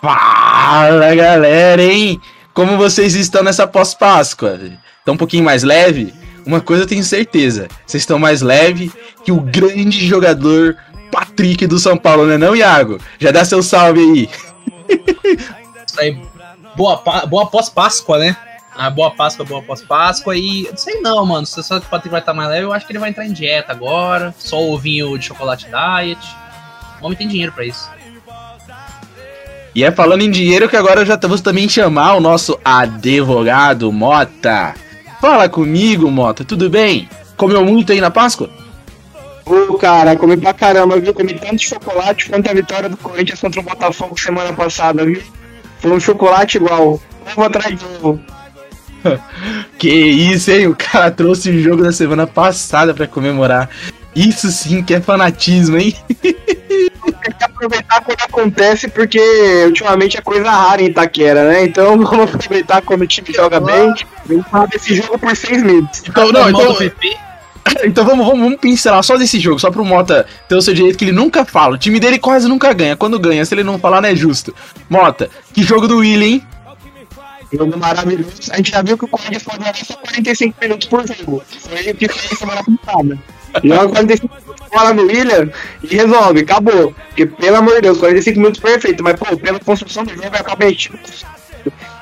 [0.00, 2.18] Fala galera, hein?
[2.54, 4.58] Como vocês estão nessa pós-Páscoa?
[4.98, 6.14] Estão um pouquinho mais leve?
[6.46, 8.90] Uma coisa eu tenho certeza: vocês estão mais leve
[9.22, 10.76] que o grande jogador
[11.12, 12.98] Patrick do São Paulo, né, não, Iago?
[13.18, 14.30] Já dá seu salve aí.
[15.98, 16.22] Aí.
[16.76, 18.36] Boa, boa pós-Páscoa, né?
[18.74, 20.34] Ah, boa Páscoa, boa pós-Páscoa.
[20.34, 21.44] E não sei não, mano.
[21.44, 23.32] Se que o Patrick vai estar mais leve, eu acho que ele vai entrar em
[23.32, 24.34] dieta agora.
[24.38, 26.20] Só ovinho de chocolate diet.
[27.02, 27.90] O homem tem dinheiro para isso.
[29.74, 34.74] E é falando em dinheiro que agora já vamos também chamar o nosso advogado Mota.
[35.20, 37.08] Fala comigo, Mota, tudo bem?
[37.36, 38.50] Comeu muito aí na Páscoa?
[39.46, 41.14] Ô, cara, comi pra caramba, viu?
[41.14, 45.22] Comi tanto chocolate quanto a vitória do Corinthians contra o Botafogo semana passada, viu?
[45.78, 47.00] Foi um chocolate igual.
[47.26, 48.20] Ovo atrás de ovo.
[49.78, 50.66] que isso, hein?
[50.66, 53.68] O cara trouxe o jogo da semana passada para comemorar.
[54.14, 55.94] Isso sim que é fanatismo, hein?
[56.20, 59.20] Tem que aproveitar quando acontece, porque
[59.66, 61.64] ultimamente é coisa rara em Itaquera, né?
[61.64, 63.92] Então vamos aproveitar quando o time joga bem.
[64.26, 66.02] Vamos falar desse jogo por seis meses.
[66.06, 66.76] Então, não, então,
[67.84, 70.98] então vamos, vamos, vamos pincelar só desse jogo, só pro Mota ter o seu direito
[70.98, 71.74] que ele nunca fala.
[71.74, 72.96] O time dele quase nunca ganha.
[72.96, 74.54] Quando ganha, se ele não falar, não é justo.
[74.88, 76.46] Mota, que jogo do William, hein?
[77.52, 78.50] Jogo maravilhoso.
[78.50, 81.42] A gente já viu que o Corinthians pode jogar só 45 minutos por jogo.
[81.46, 83.18] Foi o que fez semana passada.
[83.62, 85.50] Joga 45 minutos bola no William
[85.82, 86.94] e resolve, acabou.
[87.08, 90.64] Porque, pelo amor de Deus, 45 minutos perfeito, mas, pô, pela construção do jogo, acaba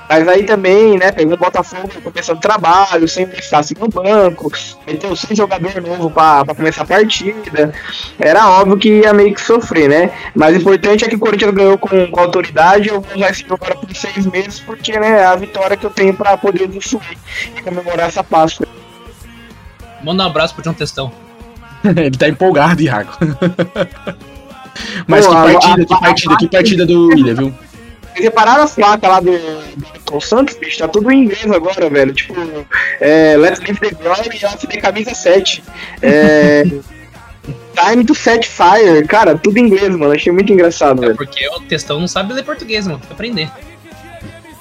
[0.09, 4.51] mas aí também, né, pegou o Botafogo começando o trabalho, sem estar assim no banco,
[4.87, 7.75] meteu sem jogador novo para começar a partida.
[8.19, 10.11] Era óbvio que ia meio que sofrer, né?
[10.35, 12.89] Mas o importante é que o Corinthians ganhou com, com autoridade.
[12.89, 15.91] Eu vou usar esse jogo por seis meses, porque né, é a vitória que eu
[15.91, 17.19] tenho para poder usufruir
[17.55, 18.67] e comemorar essa Páscoa.
[20.03, 21.28] Manda um abraço pro John Testão.
[21.97, 23.13] Ele tá empolgado, Iago.
[25.07, 27.55] Mas Pô, que partida, a, que partida, a, que partida do William, viu?
[28.13, 29.33] Vocês repararam as placas lá do,
[30.11, 30.79] do Santos, bicho?
[30.79, 32.13] Tá tudo em inglês agora, velho.
[32.13, 32.35] Tipo,
[33.01, 35.63] é, Let's Live the Glory e LCD Camisa 7.
[36.03, 36.65] É,
[37.75, 39.07] Time to Set Fire.
[39.07, 40.13] Cara, tudo em inglês, mano.
[40.13, 41.17] Achei muito engraçado, é velho.
[41.17, 42.99] Porque o textão não sabe ler português, mano.
[42.99, 43.51] Tem que aprender.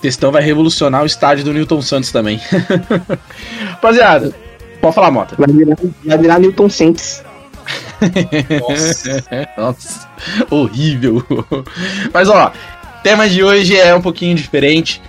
[0.02, 2.40] Textão vai revolucionar o estádio do Newton Santos também.
[3.72, 4.34] Rapaziada,
[4.82, 5.36] pode falar, Mota.
[5.38, 7.24] Vai virar, vai virar Newton Santos.
[8.62, 9.24] Nossa.
[9.58, 10.10] Nossa,
[10.50, 11.24] horrível.
[12.14, 12.52] Mas ó,
[13.04, 15.02] tema de hoje é um pouquinho diferente.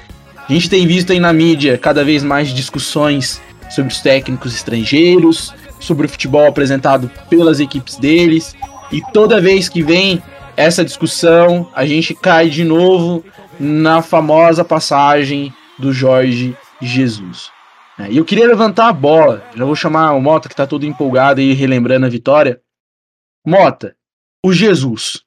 [0.48, 5.54] A gente tem visto aí na mídia cada vez mais discussões sobre os técnicos estrangeiros,
[5.78, 8.56] sobre o futebol apresentado pelas equipes deles.
[8.90, 10.22] E toda vez que vem
[10.56, 13.22] essa discussão, a gente cai de novo
[13.60, 17.57] na famosa passagem do Jorge Jesus.
[17.98, 20.86] É, e eu queria levantar a bola, já vou chamar o Mota que está todo
[20.86, 22.60] empolgado e relembrando a vitória.
[23.44, 23.96] Mota,
[24.44, 25.24] o Jesus,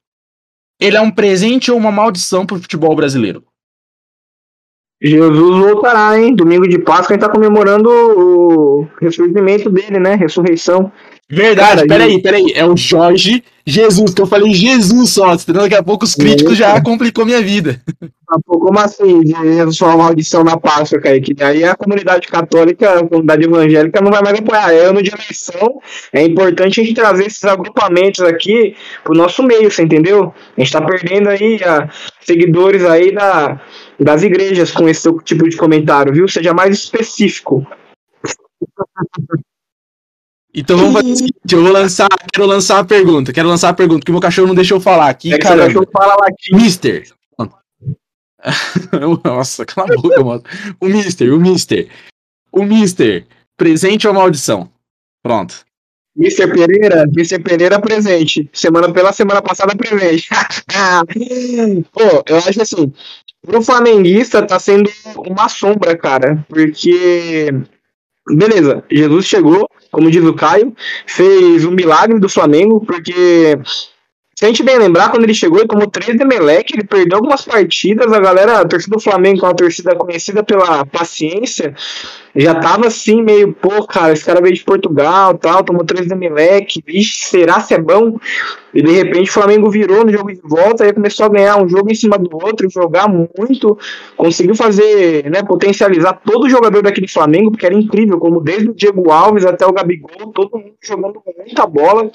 [0.80, 3.44] ele é um presente ou uma maldição para o futebol brasileiro?
[5.02, 6.34] Jesus voltará, hein?
[6.34, 10.14] Domingo de Páscoa a gente tá comemorando o ressurgimento dele, né?
[10.14, 10.92] Ressurreição.
[11.30, 12.52] Verdade, peraí, peraí.
[12.54, 15.62] É o Jorge Jesus, que eu falei Jesus só, entendeu?
[15.62, 17.80] Daqui a pouco os críticos já complicou minha vida.
[18.46, 19.22] Como assim?
[19.26, 21.34] Jesus foi uma maldição na Páscoa, Kaique?
[21.42, 24.72] Aí a comunidade católica, a comunidade evangélica não vai mais apoiar.
[24.72, 25.80] É ano de eleição,
[26.12, 30.34] é importante a gente trazer esses agrupamentos aqui pro nosso meio, você entendeu?
[30.56, 31.88] A gente tá perdendo aí a,
[32.20, 33.60] seguidores aí da,
[33.98, 36.26] das igrejas com esse tipo de comentário, viu?
[36.26, 37.66] Seja mais específico.
[40.54, 43.74] Então vamos fazer o seguinte, eu vou lançar, quero lançar a pergunta, quero lançar a
[43.74, 45.66] pergunta, porque o meu cachorro não deixou eu falar aqui, é cara.
[45.66, 46.54] cachorro fala latim.
[46.54, 47.04] Mister.
[49.24, 50.42] Nossa, cala a boca, mano.
[50.80, 51.88] O Mister, o Mister.
[52.50, 53.26] O Mister,
[53.56, 54.68] presente ou maldição?
[55.22, 55.64] Pronto.
[56.14, 58.50] Mister Pereira, Mister Pereira presente.
[58.52, 60.28] Semana pela semana passada presente.
[61.92, 62.92] Pô, eu acho assim,
[63.40, 67.48] pro flamenguista tá sendo uma sombra, cara, porque
[68.28, 70.74] beleza, Jesus chegou, como diz o Caio,
[71.06, 73.58] fez um milagre do Flamengo, porque
[74.42, 77.18] se a gente bem lembrar, quando ele chegou, ele tomou 3 de Meleque, ele perdeu
[77.18, 81.72] algumas partidas, a galera, a torcida do Flamengo, que é uma torcida conhecida pela paciência,
[82.34, 86.14] já tava assim, meio, pô, cara, esse cara veio de Portugal tal, tomou 3 de
[86.16, 88.18] Meleque, vixe, será se é bom?
[88.74, 91.68] E de repente o Flamengo virou no jogo de volta, aí começou a ganhar um
[91.68, 93.78] jogo em cima do outro, jogar muito,
[94.16, 98.74] conseguiu fazer, né, potencializar todo o jogador daquele Flamengo, porque era incrível, como desde o
[98.74, 102.10] Diego Alves até o Gabigol, todo mundo jogando muita bola,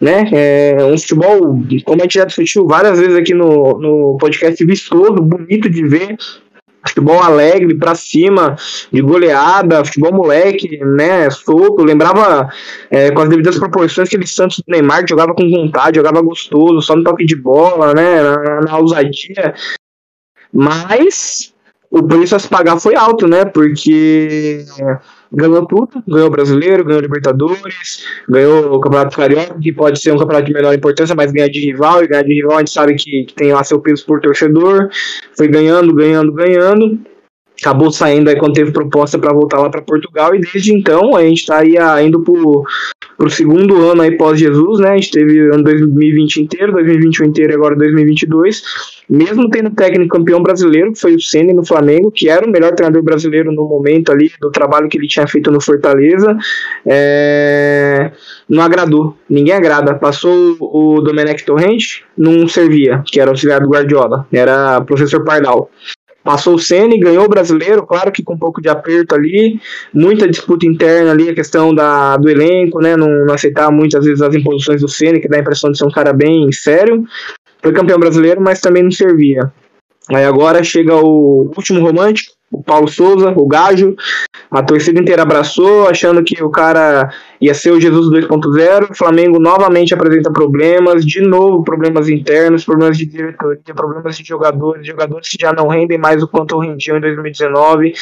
[0.00, 0.28] né?
[0.32, 5.14] É um futebol, como a gente já discutiu várias vezes aqui no, no podcast, vistoso,
[5.14, 6.16] bonito de ver.
[6.86, 8.56] Futebol alegre, pra cima,
[8.90, 11.28] de goleada, futebol moleque, né?
[11.28, 11.84] Solto.
[11.84, 12.48] Lembrava
[12.90, 16.80] é, com as devidas proporções aquele Santos do Neymar que jogava com vontade, jogava gostoso,
[16.80, 18.22] só no toque de bola, né?
[18.22, 19.54] Na, na ousadia.
[20.52, 21.52] Mas
[21.90, 23.44] o preço a se pagar foi alto, né?
[23.44, 24.64] Porque
[25.32, 30.46] ganhou tudo, ganhou brasileiro, ganhou Libertadores, ganhou o Campeonato Carioca, que pode ser um campeonato
[30.46, 33.24] de menor importância, mas ganha de rival, e ganhar de rival a gente sabe que,
[33.24, 34.88] que tem lá seu peso por torcedor.
[35.36, 36.98] Foi ganhando, ganhando, ganhando
[37.60, 41.22] acabou saindo aí quando teve proposta para voltar lá para Portugal e desde então a
[41.22, 44.90] gente está aí ah, indo para o segundo ano aí pós Jesus, né?
[44.90, 48.62] A gente teve ano 2020 inteiro, 2021 inteiro e agora 2022.
[49.10, 52.74] Mesmo tendo técnico campeão brasileiro, que foi o Ceni no Flamengo, que era o melhor
[52.74, 56.36] treinador brasileiro no momento ali do trabalho que ele tinha feito no Fortaleza,
[56.86, 58.12] é...
[58.48, 59.16] não agradou.
[59.28, 59.94] Ninguém agrada.
[59.94, 65.70] Passou o Domenech Torrente, não servia, que era auxiliar do Guardiola, era professor Pardal.
[66.22, 69.60] Passou o Senna e ganhou o brasileiro, claro que com um pouco de aperto ali,
[69.94, 72.96] muita disputa interna ali, a questão da, do elenco, né?
[72.96, 75.86] Não, não aceitar muitas vezes as imposições do Senna, que dá a impressão de ser
[75.86, 77.04] um cara bem sério.
[77.62, 79.52] Foi campeão brasileiro, mas também não servia.
[80.10, 83.94] Aí agora chega o último romântico, o Paulo Souza, o Gajo.
[84.50, 87.10] A torcida inteira abraçou, achando que o cara
[87.40, 88.90] ia ser o Jesus 2.0.
[88.90, 94.86] O Flamengo novamente apresenta problemas, de novo problemas internos, problemas de diretoria, problemas de jogadores,
[94.86, 97.92] jogadores que já não rendem mais o quanto rendiam em 2019.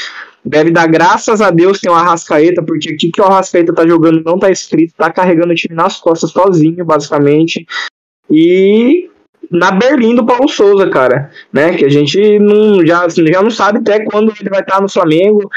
[0.45, 4.23] Deve dar graças a Deus tem o Arrascaeta, porque o que o Arrascaeta tá jogando
[4.25, 7.67] não tá escrito, tá carregando o time nas costas sozinho, basicamente.
[8.31, 9.11] E
[9.51, 11.75] na Berlim do Paulo Souza, cara, né?
[11.75, 14.89] Que a gente não, já, assim, já não sabe até quando ele vai estar no
[14.89, 15.49] Flamengo.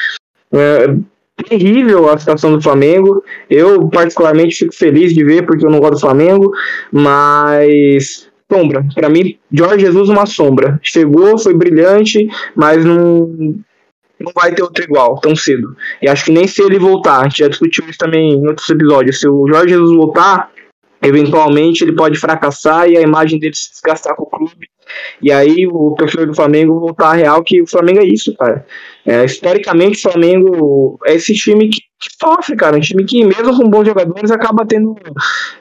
[0.52, 0.96] É,
[1.44, 3.24] terrível a situação do Flamengo.
[3.50, 6.52] Eu, particularmente, fico feliz de ver, porque eu não gosto do Flamengo,
[6.92, 8.28] mas.
[8.52, 10.80] Sombra, para mim, Jorge Jesus uma sombra.
[10.82, 13.28] Chegou, foi brilhante, mas não,
[14.20, 15.76] não vai ter outro igual tão cedo.
[16.02, 18.68] E acho que nem se ele voltar, a gente já discutiu isso também em outros
[18.68, 19.20] episódios.
[19.20, 20.50] Se o Jorge Jesus voltar,
[21.02, 24.68] eventualmente ele pode fracassar e a imagem dele se desgastar com o clube.
[25.22, 28.66] E aí o torcedor do Flamengo voltar a real que o Flamengo é isso, cara.
[29.06, 32.78] É, historicamente o Flamengo é esse time que, que, sofre, cara.
[32.78, 34.96] Um time que, mesmo com bons jogadores, acaba tendo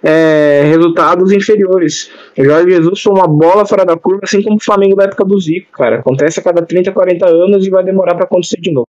[0.02, 2.10] é, resultados inferiores.
[2.36, 5.24] O Jorge Jesus foi uma bola fora da curva, assim como o Flamengo da época
[5.24, 5.98] do Zico, cara.
[5.98, 8.86] Acontece a cada 30, 40 anos e vai demorar para acontecer de novo.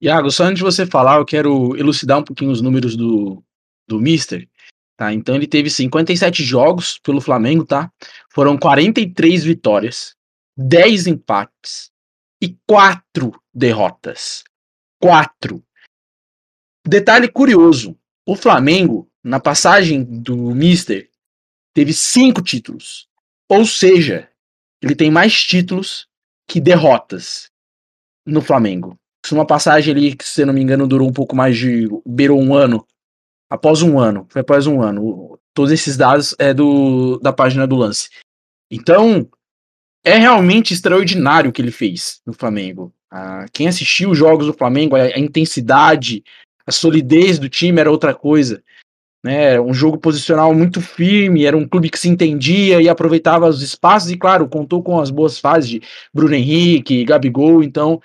[0.00, 3.40] Iago, só antes de você falar, eu quero elucidar um pouquinho os números do,
[3.86, 4.48] do Mister.
[4.96, 5.12] Tá?
[5.12, 7.90] Então ele teve 57 jogos pelo Flamengo, tá?
[8.30, 10.14] Foram 43 vitórias,
[10.56, 11.90] 10 empates
[12.40, 14.44] e 4 derrotas.
[15.00, 15.62] 4.
[16.86, 17.96] Detalhe curioso:
[18.26, 21.08] o Flamengo, na passagem do Mister,
[21.74, 23.08] teve 5 títulos.
[23.48, 24.28] Ou seja,
[24.80, 26.08] ele tem mais títulos
[26.48, 27.50] que derrotas
[28.26, 28.98] no Flamengo.
[29.30, 31.88] Uma passagem ali que, se não me engano, durou um pouco mais de.
[32.04, 32.84] beirou um ano
[33.52, 34.26] após um ano.
[34.30, 35.38] Foi após um ano.
[35.52, 38.08] Todos esses dados é do, da página do lance.
[38.70, 39.28] Então,
[40.02, 42.90] é realmente extraordinário o que ele fez no Flamengo.
[43.10, 46.24] Ah, quem assistiu os jogos do Flamengo, a, a, intensidade,
[46.66, 48.62] a solidez do time era outra coisa.
[49.22, 49.60] Né?
[49.60, 54.10] Um jogo posicional muito firme, era um clube que se entendia e aproveitava os espaços,
[54.10, 55.82] e claro, contou com as boas fases de
[56.12, 58.00] Bruno Henrique, Gabigol, então.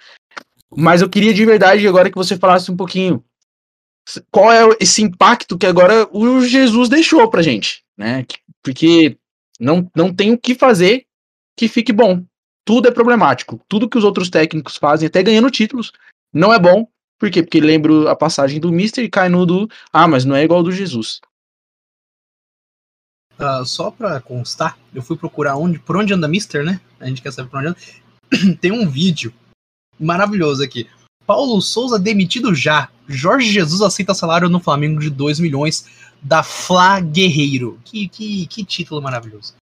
[0.75, 3.23] Mas eu queria de verdade agora que você falasse um pouquinho
[4.31, 8.25] qual é esse impacto que agora o Jesus deixou pra gente, né?
[8.63, 9.17] Porque
[9.59, 11.05] não, não tem o que fazer
[11.57, 12.23] que fique bom.
[12.63, 13.59] Tudo é problemático.
[13.67, 15.91] Tudo que os outros técnicos fazem, até ganhando títulos,
[16.33, 16.87] não é bom.
[17.19, 17.41] Por quê?
[17.41, 19.67] Porque lembro a passagem do Mister e cai no do.
[19.91, 21.19] Ah, mas não é igual do Jesus.
[23.39, 26.81] Uh, só pra constar, eu fui procurar onde, por onde anda Mister, né?
[26.99, 27.77] A gente quer saber por onde anda.
[28.61, 29.33] Tem um vídeo
[29.99, 30.87] maravilhoso aqui.
[31.27, 32.89] Paulo Souza demitido já.
[33.05, 35.85] Jorge Jesus aceita salário no Flamengo de 2 milhões
[36.21, 37.77] da Fla Guerreiro.
[37.83, 39.55] Que, que, que título maravilhoso.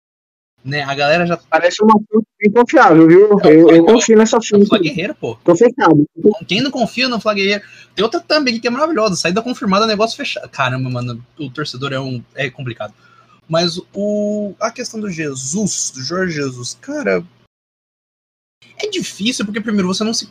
[0.65, 1.37] Né, a galera já.
[1.37, 3.41] Parece uma fonte bem confiável, viu?
[3.41, 4.67] É, eu, eu confio nessa fonte.
[4.67, 5.37] Fla Guerreiro, pô.
[5.45, 6.05] Tô fechado.
[6.47, 7.63] Quem não confia no Fla Guerreiro?
[7.95, 9.17] Tem outra também que é maravilhosa.
[9.17, 10.49] Saída confirmada, negócio fechado.
[10.49, 12.93] Caramba, mano, o torcedor é, um, é complicado.
[13.49, 17.25] Mas o, a questão do Jesus, do Jorge Jesus, cara,
[18.79, 20.29] é difícil, porque primeiro você não se.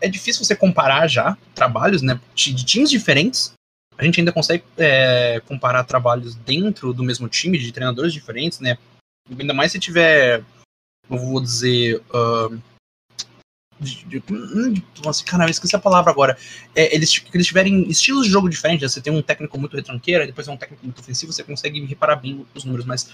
[0.00, 2.20] É difícil você comparar já trabalhos, né?
[2.34, 3.52] De times diferentes.
[3.98, 8.78] A gente ainda consegue é, comparar trabalhos dentro do mesmo time, de treinadores diferentes, né?
[9.38, 10.42] Ainda mais se tiver.
[11.08, 12.00] Eu vou dizer.
[12.08, 12.58] Uh,
[15.04, 16.36] nossa, caramba, esqueci a palavra agora.
[16.74, 18.88] É, eles, eles tiverem estilos de jogo diferentes, né?
[18.88, 22.46] você tem um técnico muito retranqueiro, depois um técnico muito ofensivo, você consegue reparar bem
[22.54, 23.08] os números, mas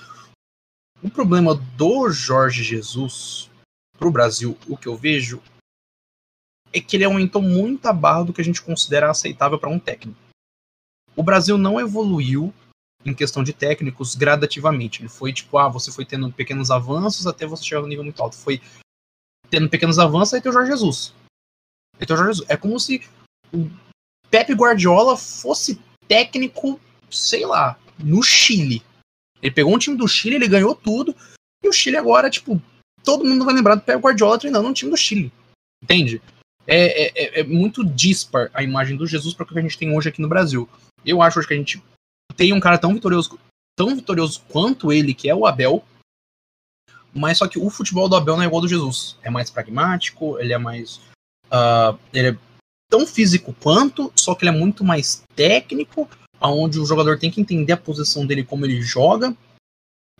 [1.02, 3.48] o problema do Jorge Jesus
[3.98, 5.42] para o Brasil, o que eu vejo
[6.72, 9.78] é que ele aumentou muito a barra do que a gente considera aceitável para um
[9.78, 10.18] técnico.
[11.14, 12.52] O Brasil não evoluiu
[13.04, 15.00] em questão de técnicos gradativamente.
[15.00, 18.22] Ele foi tipo, ah, você foi tendo pequenos avanços até você chegar no nível muito
[18.22, 18.36] alto.
[18.36, 18.60] Foi
[19.48, 21.14] tendo pequenos avanços, aí tem o Jorge Jesus.
[21.98, 22.50] Tem o Jorge Jesus.
[22.50, 23.08] É como se
[23.52, 23.70] o
[24.28, 28.82] Pepe Guardiola fosse técnico, sei lá, no Chile.
[29.40, 31.14] Ele pegou um time do Chile, ele ganhou tudo,
[31.62, 32.60] e o Chile agora, tipo,
[33.06, 35.32] todo mundo vai lembrar do Pepe Guardiola treinando um time do Chile.
[35.82, 36.20] Entende?
[36.66, 39.78] É, é, é, é muito dispar a imagem do Jesus para o que a gente
[39.78, 40.68] tem hoje aqui no Brasil.
[41.04, 41.80] Eu acho hoje que a gente
[42.36, 43.38] tem um cara tão vitorioso,
[43.76, 45.84] tão vitorioso quanto ele, que é o Abel,
[47.14, 49.16] mas só que o futebol do Abel não é igual ao do Jesus.
[49.22, 50.96] É mais pragmático, ele é mais.
[51.46, 52.36] Uh, ele é
[52.90, 56.10] tão físico quanto, só que ele é muito mais técnico,
[56.40, 59.34] aonde o jogador tem que entender a posição dele, como ele joga.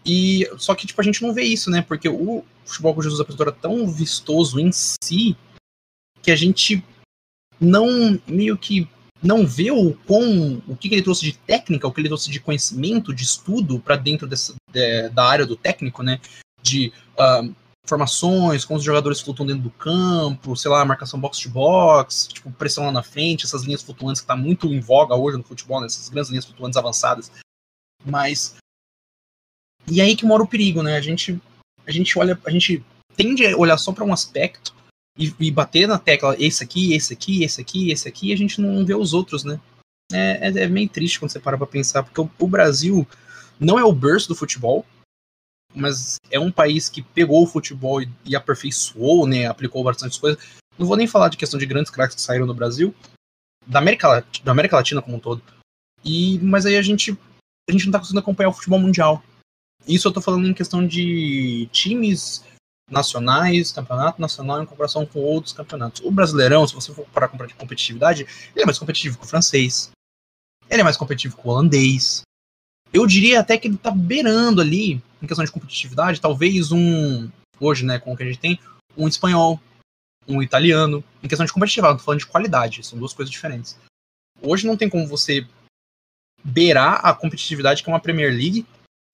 [0.07, 1.83] E só que tipo a gente não vê isso, né?
[1.83, 5.37] Porque o futebol o Jesus apresentou era tão vistoso em si
[6.23, 6.83] que a gente
[7.61, 8.89] não meio que
[9.23, 12.31] não vê o com o que, que, ele trouxe de técnica, o que ele trouxe
[12.31, 16.21] de conhecimento, de estudo para dentro dessa, de, da área do técnico, né?
[16.63, 17.55] De uh,
[17.87, 22.51] formações, como os jogadores flutuam dentro do campo, sei lá, marcação box to box, tipo,
[22.53, 25.81] pressão lá na frente, essas linhas flutuantes que tá muito em voga hoje no futebol,
[25.81, 27.33] né, essas grandes linhas flutuantes avançadas.
[28.05, 28.57] Mas
[29.91, 30.97] e aí que mora o perigo, né?
[30.97, 31.41] A gente
[31.87, 32.85] a gente olha, a gente
[33.17, 34.75] tende a olhar só para um aspecto
[35.17, 38.37] e, e, bater na tecla esse aqui, esse aqui, esse aqui, esse aqui, e a
[38.37, 39.61] gente não vê os outros, né?
[40.13, 43.07] É, é, é meio triste quando você para pra pensar, porque o, o Brasil
[43.59, 44.85] não é o berço do futebol,
[45.75, 49.47] mas é um país que pegou o futebol e, e aperfeiçoou, né?
[49.47, 50.43] Aplicou bastante coisas.
[50.79, 52.95] Não vou nem falar de questão de grandes craques que saíram do Brasil,
[53.67, 55.43] da América, da América Latina como um todo.
[56.05, 57.17] E, mas aí a gente,
[57.69, 59.23] a gente não tá conseguindo acompanhar o futebol mundial.
[59.87, 62.45] Isso eu tô falando em questão de times
[62.91, 66.03] nacionais, campeonato nacional em comparação com outros campeonatos.
[66.05, 69.29] O Brasileirão, se você for para comprar de competitividade, ele é mais competitivo que o
[69.29, 69.91] francês.
[70.69, 72.23] Ele é mais competitivo que o holandês.
[72.93, 77.29] Eu diria até que ele tá beirando ali, em questão de competitividade, talvez um,
[77.61, 78.59] hoje, né, com o que a gente tem,
[78.97, 79.61] um espanhol,
[80.27, 83.79] um italiano, em questão de competitividade, não tô falando de qualidade, são duas coisas diferentes.
[84.41, 85.47] Hoje não tem como você
[86.45, 88.67] beirar a competitividade que é uma Premier League,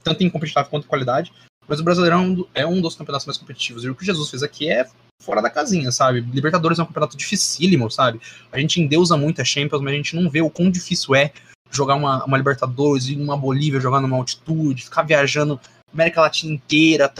[0.02, 1.32] tanto em competitividade quanto em qualidade,
[1.68, 3.84] mas o Brasileirão é um dos campeonatos mais competitivos.
[3.84, 4.86] E o que Jesus fez aqui é
[5.22, 6.20] fora da casinha, sabe?
[6.20, 8.20] Libertadores é um campeonato dificílimo, sabe?
[8.50, 11.32] A gente endeusa muito a Champions, mas a gente não vê o quão difícil é
[11.70, 15.58] jogar uma, uma Libertadores, ir numa Bolívia, jogar numa altitude, ficar viajando
[15.92, 17.12] América Latina inteira,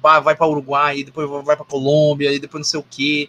[0.00, 3.28] vai para Uruguai, depois vai para Colômbia, e depois não sei o quê.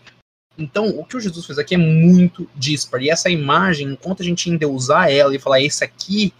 [0.58, 3.02] Então, o que o Jesus fez aqui é muito dispar.
[3.02, 6.34] E essa imagem, enquanto a gente endeusar ela e falar, esse aqui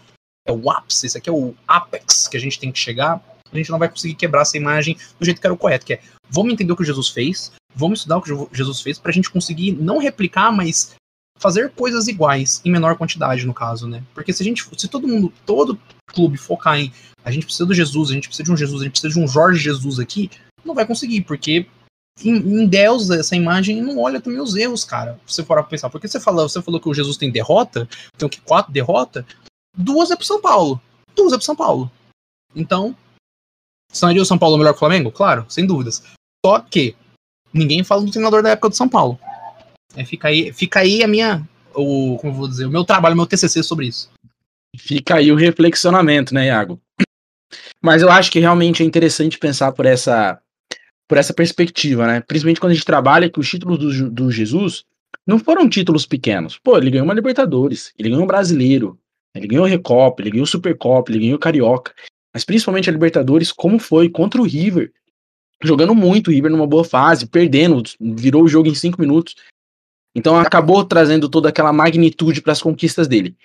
[0.46, 3.56] é o ápice, esse aqui é o apex que a gente tem que chegar, a
[3.56, 6.00] gente não vai conseguir quebrar essa imagem do jeito que era o correto, que é
[6.28, 9.30] vamos entender o que Jesus fez, vamos estudar o que Jesus fez para a gente
[9.30, 10.94] conseguir não replicar, mas
[11.38, 14.02] fazer coisas iguais em menor quantidade no caso, né?
[14.14, 16.92] Porque se a gente, se todo mundo, todo clube focar em
[17.24, 19.20] a gente precisa do Jesus, a gente precisa de um Jesus, a gente precisa de
[19.20, 20.30] um Jorge Jesus aqui,
[20.64, 21.66] não vai conseguir, porque
[22.22, 25.18] em, em Deus essa imagem não olha também os erros, cara.
[25.26, 28.26] Se você for pensar, porque você falou, você falou que o Jesus tem derrota, tem
[28.26, 29.24] o que quatro derrota,
[29.76, 30.80] duas é pro São Paulo,
[31.14, 31.90] duas é pro São Paulo.
[32.54, 32.96] Então,
[33.92, 35.10] Sairia o São Paulo melhor que o Flamengo?
[35.10, 36.02] Claro, sem dúvidas.
[36.44, 36.94] Só que
[37.52, 39.18] ninguém fala do treinador da época do São Paulo.
[39.96, 43.16] É, fica aí, fica aí a minha, o, como vou dizer, o meu trabalho, o
[43.16, 44.08] meu TCC sobre isso.
[44.76, 46.80] Fica aí o reflexionamento, né, Iago?
[47.82, 50.40] Mas eu acho que realmente é interessante pensar por essa,
[51.08, 52.20] por essa perspectiva, né?
[52.20, 54.84] Principalmente quando a gente trabalha que os títulos do, do Jesus
[55.26, 56.56] não foram títulos pequenos.
[56.58, 58.96] Pô, ele ganhou uma Libertadores, ele ganhou um Brasileiro,
[59.34, 61.94] ele ganhou o Recopa, ele ganhou o Supercopa, ele ganhou o Carioca
[62.32, 64.92] mas principalmente a Libertadores, como foi contra o River.
[65.62, 69.34] Jogando muito o River numa boa fase, perdendo, virou o jogo em cinco minutos.
[70.14, 73.36] Então acabou trazendo toda aquela magnitude para as conquistas dele.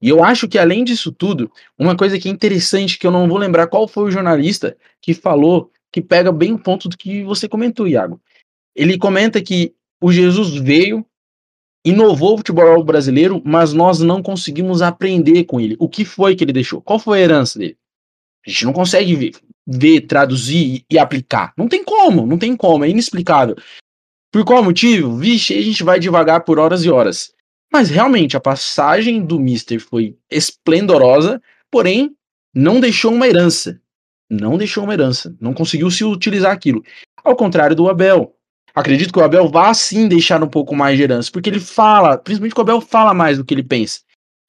[0.00, 3.26] E eu acho que além disso tudo, uma coisa que é interessante, que eu não
[3.26, 7.24] vou lembrar qual foi o jornalista que falou, que pega bem o ponto do que
[7.24, 8.20] você comentou, Iago.
[8.74, 11.04] Ele comenta que o Jesus veio,
[11.86, 15.76] inovou o futebol brasileiro, mas nós não conseguimos aprender com ele.
[15.78, 16.82] O que foi que ele deixou?
[16.82, 17.78] Qual foi a herança dele?
[18.44, 19.32] A gente não consegue ver,
[19.66, 21.52] ver, traduzir e aplicar.
[21.56, 23.56] Não tem como, não tem como, é inexplicável.
[24.32, 25.16] Por qual motivo?
[25.16, 27.32] Vixe, a gente vai devagar por horas e horas.
[27.72, 31.40] Mas realmente a passagem do Mister foi esplendorosa,
[31.70, 32.14] porém
[32.54, 33.80] não deixou uma herança.
[34.28, 35.36] Não deixou uma herança.
[35.40, 36.82] Não conseguiu se utilizar aquilo.
[37.22, 38.35] Ao contrário do Abel.
[38.76, 42.18] Acredito que o Abel vá sim deixar um pouco mais de herança, porque ele fala,
[42.18, 44.00] principalmente que o Abel fala mais do que ele pensa.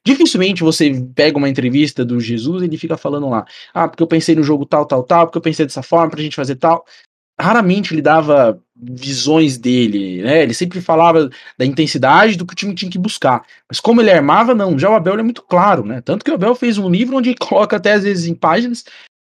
[0.05, 4.07] Dificilmente você pega uma entrevista do Jesus e ele fica falando lá, ah, porque eu
[4.07, 6.85] pensei no jogo tal, tal, tal, porque eu pensei dessa forma pra gente fazer tal.
[7.39, 10.43] Raramente ele dava visões dele, né?
[10.43, 13.45] Ele sempre falava da intensidade do que o time tinha que buscar.
[13.69, 14.77] Mas como ele armava, não.
[14.77, 16.01] Já o Abel é muito claro, né?
[16.01, 18.83] Tanto que o Abel fez um livro onde coloca até às vezes em páginas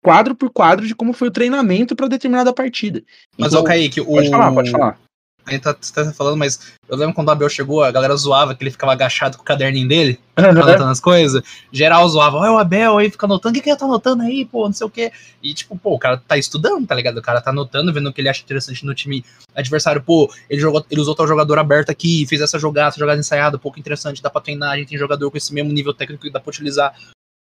[0.06, 3.02] quadro por quadro de como foi o treinamento para determinada partida.
[3.38, 4.06] Mas, Então, ô Kaique, o.
[4.06, 4.98] Pode falar, pode falar.
[5.48, 6.60] A gente tá, tá falando, mas
[6.90, 9.46] eu lembro quando o Abel chegou, a galera zoava que ele ficava agachado com o
[9.46, 11.44] caderninho dele, anotando as coisas.
[11.72, 14.44] Geral zoava, olha o Abel aí, fica anotando, o que, que ele tá anotando aí,
[14.44, 15.12] pô, não sei o quê.
[15.44, 17.20] E tipo, pô, o cara tá estudando, tá ligado?
[17.20, 20.02] O cara tá anotando, vendo o que ele acha interessante no time adversário.
[20.02, 23.60] Pô, ele, jogou, ele usou tal jogador aberto aqui, fez essa jogada, essa jogada ensaiada,
[23.60, 26.32] pouco interessante, dá pra treinar, a gente tem jogador com esse mesmo nível técnico que
[26.32, 26.96] dá pra utilizar.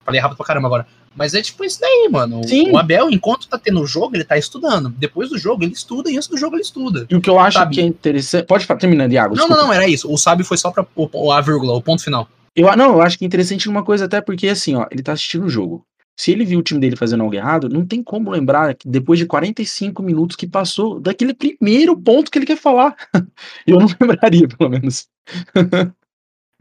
[0.05, 0.87] Falei rápido pra caramba agora.
[1.15, 2.41] Mas é tipo isso daí, mano.
[2.47, 2.69] Sim.
[2.71, 4.89] O Abel, enquanto tá tendo o jogo, ele tá estudando.
[4.89, 7.07] Depois do jogo, ele estuda, e antes do jogo, ele estuda.
[7.09, 7.75] E o que eu acho Sabe?
[7.75, 8.45] que é interessante.
[8.45, 9.35] Pode falar, terminando, Iago.
[9.35, 10.11] Não, não, não, era isso.
[10.11, 12.27] O sábio foi só pra o- o- a vírgula, o ponto final.
[12.55, 15.13] Eu, não, eu acho que é interessante uma coisa, até porque assim, ó, ele tá
[15.13, 15.85] assistindo o jogo.
[16.17, 19.19] Se ele viu o time dele fazendo algo errado, não tem como lembrar que depois
[19.19, 22.95] de 45 minutos que passou daquele primeiro ponto que ele quer falar.
[23.67, 25.07] Eu não lembraria, pelo menos.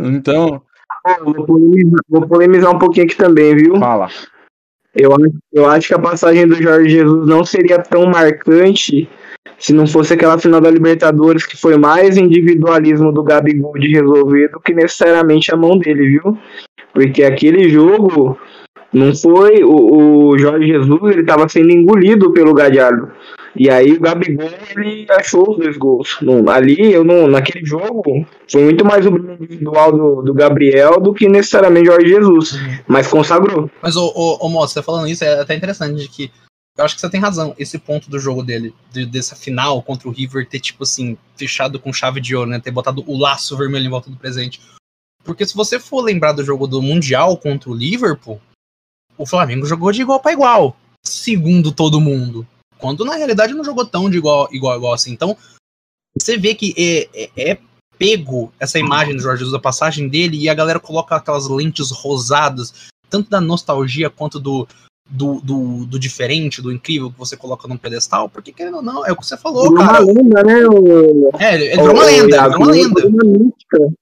[0.00, 0.62] então,
[1.25, 3.76] Vou polemizar, vou polemizar um pouquinho aqui também, viu?
[3.78, 4.08] fala.
[4.96, 9.08] Eu, acho- eu acho que a passagem do Jorge Jesus não seria tão marcante
[9.58, 14.49] se não fosse aquela final da Libertadores que foi mais individualismo do Gabigol de resolver
[14.49, 16.38] do que necessariamente a mão dele, viu?
[16.92, 18.38] Porque aquele jogo
[18.92, 23.11] não foi o, o Jorge Jesus, ele estava sendo engolido pelo Galhardo.
[23.56, 26.16] E aí o Gabigol ele achou os dois gols.
[26.20, 31.00] Não, ali, eu não, naquele jogo, foi muito mais o brilho individual do, do Gabriel
[31.00, 32.52] do que necessariamente o Jorge Jesus.
[32.88, 33.70] Mas consagrou.
[33.80, 36.30] Mas, ô, ô, ô Moço, você falando isso é até interessante de que
[36.76, 37.54] eu acho que você tem razão.
[37.56, 41.78] Esse ponto do jogo dele, de- dessa final contra o River, ter, tipo assim, fechado
[41.78, 42.58] com chave de ouro, né?
[42.58, 44.61] Ter botado o laço vermelho em volta do presente.
[45.23, 48.40] Porque se você for lembrar do jogo do Mundial contra o Liverpool,
[49.16, 52.44] o Flamengo jogou de igual para igual, segundo todo mundo.
[52.84, 55.10] Quando na realidade não jogou tão de igual igual, igual assim.
[55.10, 55.34] Então,
[56.20, 57.58] você vê que é, é- é
[57.98, 61.90] pego essa imagem do Jorge Jesus, a passagem dele, e a galera coloca aquelas lentes
[61.90, 62.74] rosadas,
[63.08, 64.68] tanto da nostalgia quanto do,
[65.08, 69.06] do, do, do diferente, do incrível que você coloca num pedestal, porque querendo ou não,
[69.06, 70.04] é o que você falou, Virou cara.
[70.04, 70.66] uma lenda, né?
[70.66, 73.09] O, É, ele, virou uma lenda, virou uma lenda.
[73.09, 73.92] mística.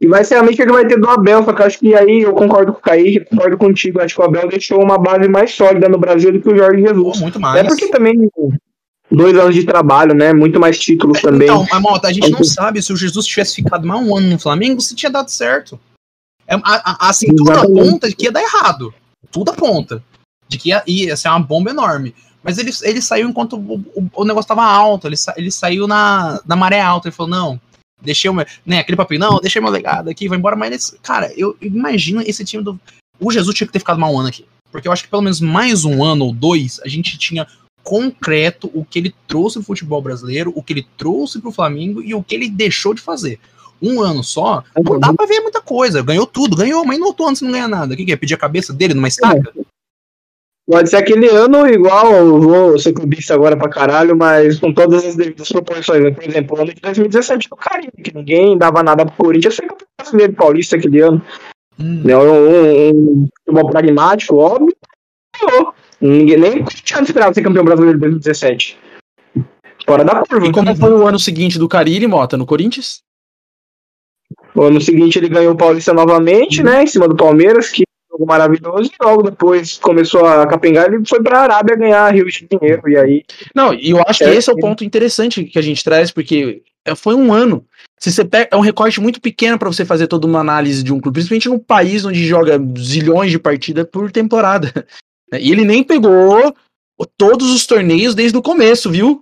[0.00, 1.94] E vai ser a mística que vai ter do Abel, só que eu acho que
[1.94, 4.00] aí eu concordo com o Kaique, concordo contigo.
[4.00, 6.82] Acho que o Abel deixou uma base mais sólida no Brasil do que o Jorge
[6.82, 7.20] Jesus.
[7.20, 7.66] muito É mais.
[7.66, 8.30] porque também
[9.10, 10.32] dois anos de trabalho, né?
[10.32, 11.48] Muito mais títulos também.
[11.48, 14.28] Então, mas, Mota, a gente não sabe se o Jesus tivesse ficado mais um ano
[14.28, 15.80] no Flamengo, se tinha dado certo.
[16.46, 18.94] É, a, a, assim, tudo aponta de que ia dar errado.
[19.32, 20.00] Tudo aponta.
[20.48, 22.14] De que ia, ia ser uma bomba enorme.
[22.42, 25.08] Mas ele, ele saiu enquanto o, o, o negócio tava alto.
[25.08, 27.08] Ele, sa- ele saiu na, na maré alta.
[27.08, 27.60] Ele falou, não,
[28.00, 28.46] deixei o meu.
[28.64, 30.56] Né, aquele papinho, não, deixei meu legado aqui, vai embora.
[30.56, 32.78] Mas, cara, eu imagino esse time do.
[33.20, 34.44] O Jesus tinha que ter ficado mais um ano aqui.
[34.70, 37.46] Porque eu acho que pelo menos mais um ano ou dois, a gente tinha
[37.82, 42.14] concreto o que ele trouxe pro futebol brasileiro, o que ele trouxe pro Flamengo e
[42.14, 43.40] o que ele deixou de fazer.
[43.80, 46.02] Um ano só, não dá pra ver muita coisa.
[46.02, 47.94] Ganhou tudo, ganhou, mas não antes não ganha nada.
[47.94, 48.16] O que, que é?
[48.16, 49.52] Pedir a cabeça dele numa estaca?
[50.68, 55.02] Pode ser aquele ano igual, eu vou ser clubista agora pra caralho, mas com todas
[55.02, 56.04] as devidas proporções.
[56.04, 56.10] né?
[56.10, 59.66] Por exemplo, o ano de 2017 do Caribe, que ninguém dava nada pro Corinthians, foi
[59.66, 61.22] campeão brasileiro paulista aquele ano.
[61.80, 62.02] Hum.
[62.04, 62.14] Né?
[62.14, 64.76] Um, um, um futebol pragmático, óbvio.
[65.40, 65.74] Ganhou.
[66.02, 68.78] Ninguém, nem o Cristiano esperava ser campeão brasileiro de 2017.
[69.86, 70.46] Fora da curva.
[70.46, 72.98] E como foi o ano seguinte do Carilli, Mota, no Corinthians?
[74.54, 76.82] O ano seguinte ele ganhou o Paulista novamente, né?
[76.82, 78.90] Em cima do Palmeiras, que jogo maravilhoso.
[78.90, 82.88] E logo depois começou a capengar, ele foi pra Arábia ganhar Rio de Janeiro.
[82.88, 83.24] E aí.
[83.54, 86.10] Não, e eu acho que É, esse é o ponto interessante que a gente traz,
[86.10, 87.64] porque é, foi um ano.
[87.98, 90.92] Se você pega, é um recorte muito pequeno pra você fazer toda uma análise de
[90.92, 94.72] um clube, principalmente num país onde joga zilhões de partidas por temporada.
[95.32, 95.40] né?
[95.40, 96.54] E ele nem pegou
[97.16, 99.20] todos os torneios desde o começo, viu?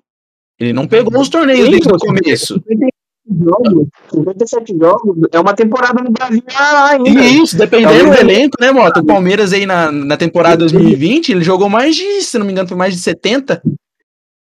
[0.59, 2.63] Ele não pegou os torneios Sim, desde o começo.
[3.29, 7.09] Jogos, 57 jogos, é uma temporada no Brasil ainda.
[7.09, 9.01] E isso, dependendo do elenco, né, Mota?
[9.01, 12.69] O Palmeiras aí na, na temporada 2020, ele jogou mais de, se não me engano,
[12.69, 13.61] foi mais de 70.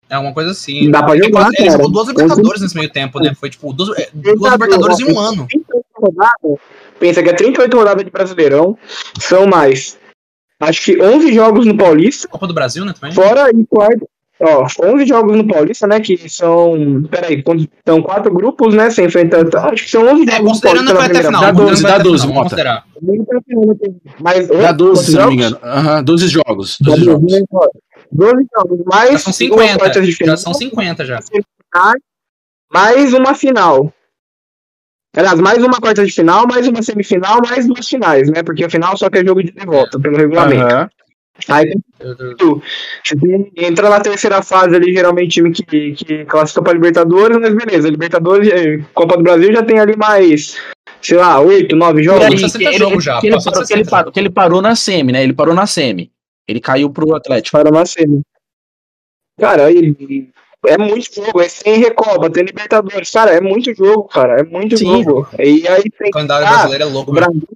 [0.09, 0.89] É uma coisa assim.
[0.89, 1.71] Dá pra ele, jogar, ele cara.
[1.71, 3.35] jogou duas Libertadores nesse meio tempo, né?
[3.35, 5.47] Foi tipo duas, é, duas Libertadores, Libertadores em um ano.
[5.47, 6.59] 38 rodadas,
[6.99, 8.77] pensa que é 38 rodadas de Brasileirão,
[9.19, 9.97] são mais.
[10.61, 12.93] Acho que 11 jogos no Paulista, Copa do Brasil, né?
[12.93, 13.13] Também.
[13.13, 14.07] fora e quarto.
[14.41, 15.99] Ó, 11 jogos no Paulista, né?
[15.99, 17.04] Que são.
[17.12, 17.43] Peraí,
[17.86, 18.89] são quatro grupos, né?
[18.89, 19.38] Você enfrenta.
[19.60, 21.41] Acho que são 11 É, jogos considerando vai até Paulista final.
[21.41, 22.56] Dá considerando 12, que vai dá até 12, final, Mota.
[22.56, 22.84] na.
[24.21, 25.58] Mas Dá oito- 12, se não me jogos?
[25.58, 25.60] engano.
[25.63, 26.78] Aham, 12 jogos.
[26.80, 27.32] 12 Tá jogos.
[27.32, 27.67] bom, ó,
[28.12, 29.78] 12 jogos, mais Já são duas 50.
[29.80, 31.19] quartas de final, Já são 50 já.
[32.73, 33.93] mais uma final.
[35.17, 38.43] Aliás, mais uma quarta de final, mais uma semifinal, mais duas finais, né?
[38.43, 40.63] Porque a final só que é jogo de volta, pelo regulamento.
[40.73, 40.89] Aham.
[41.47, 41.73] Aí
[43.06, 47.89] você entra na terceira fase ali, geralmente time que, que classifica pra Libertadores, mas beleza,
[47.89, 50.58] Libertadores, eh, Copa do Brasil já tem ali mais,
[51.02, 52.25] sei lá, oito, nove jogos.
[52.25, 54.62] aí, 60 que ele, jogos já, ele parou, que ele 60 parou- que ele parou
[54.62, 55.23] na semi, né?
[55.23, 56.12] Ele parou na semi.
[56.47, 57.58] Ele caiu pro Atlético.
[57.58, 57.99] Paranaense.
[59.39, 60.30] Cara, ele,
[60.65, 63.10] é muito jogo, é sem Recopa, tem Libertadores.
[63.12, 64.41] Cara, é muito jogo, cara.
[64.41, 65.04] É muito Sim.
[65.04, 65.28] jogo.
[65.38, 66.10] E aí tem.
[66.10, 67.12] O calendário brasileiro é louco?
[67.12, 67.47] Brasil,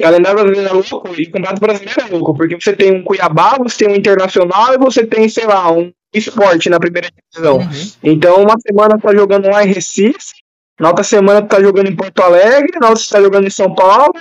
[0.00, 3.56] calendário brasileiro é louco e o campeonato brasileiro é louco, porque você tem um Cuiabá,
[3.58, 7.58] você tem um Internacional e você tem, sei lá, um esporte na primeira divisão.
[7.58, 7.90] Uhum.
[8.02, 10.34] Então, uma semana tá jogando lá em Recife,
[10.78, 13.50] na outra semana tu tá jogando em Porto Alegre, na outra você tá jogando em
[13.50, 14.12] São Paulo,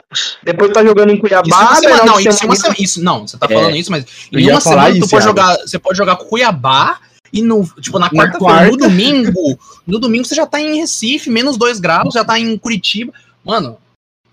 [0.41, 1.73] depois tá jogando em Cuiabá.
[1.73, 4.61] Isso, semana, não, isso, semana, isso, não, você tá falando é, isso, mas em uma
[4.61, 6.99] semana isso, tu pode jogar, você pode jogar com Cuiabá
[7.33, 8.71] e no, tipo, na quarta-feira, quarta.
[8.71, 12.57] no domingo, no domingo você já tá em Recife, menos 2 graus, já tá em
[12.57, 13.11] Curitiba.
[13.43, 13.77] Mano,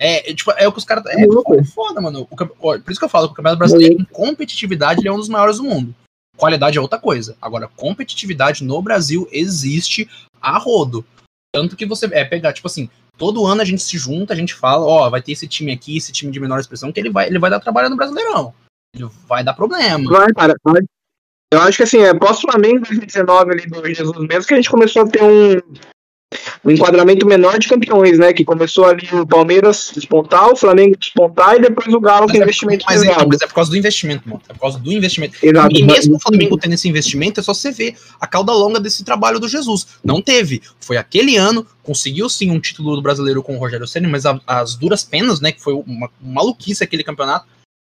[0.03, 1.07] é, tipo, é o que os caras.
[1.07, 2.27] É, é foda, mano.
[2.29, 5.19] O, por isso que eu falo que o Campeonato Brasileiro, em competitividade, ele é um
[5.19, 5.95] dos maiores do mundo.
[6.37, 7.37] Qualidade é outra coisa.
[7.41, 10.11] Agora, competitividade no Brasil existe
[10.41, 11.05] a rodo.
[11.55, 14.55] Tanto que você é pegar, tipo assim, todo ano a gente se junta, a gente
[14.55, 17.29] fala, ó, vai ter esse time aqui, esse time de menor expressão, que ele vai,
[17.29, 18.53] ele vai dar trabalho no Brasileirão.
[18.97, 20.11] Ele vai dar problema.
[20.11, 20.57] Vai, cara.
[21.53, 25.03] Eu acho que assim, é pós-Flamengo 2019 ali do Jesus mesmo que a gente começou
[25.03, 25.59] a ter um,
[26.65, 28.33] um enquadramento menor de campeões, né?
[28.33, 32.41] Que começou ali o Palmeiras despontar, o Flamengo despontar e depois o Galo com é,
[32.41, 34.43] investimento mas, é, mas é por causa do investimento, mano.
[34.49, 35.37] É por causa do investimento.
[35.43, 38.81] Exato, e mesmo o Flamengo tendo esse investimento, é só você ver a cauda longa
[38.81, 39.87] desse trabalho do Jesus.
[40.05, 40.63] Não teve.
[40.81, 44.41] Foi aquele ano, conseguiu sim um título do brasileiro com o Rogério Senna, mas a,
[44.47, 45.53] as duras penas, né?
[45.53, 47.47] Que foi uma, uma maluquice aquele campeonato.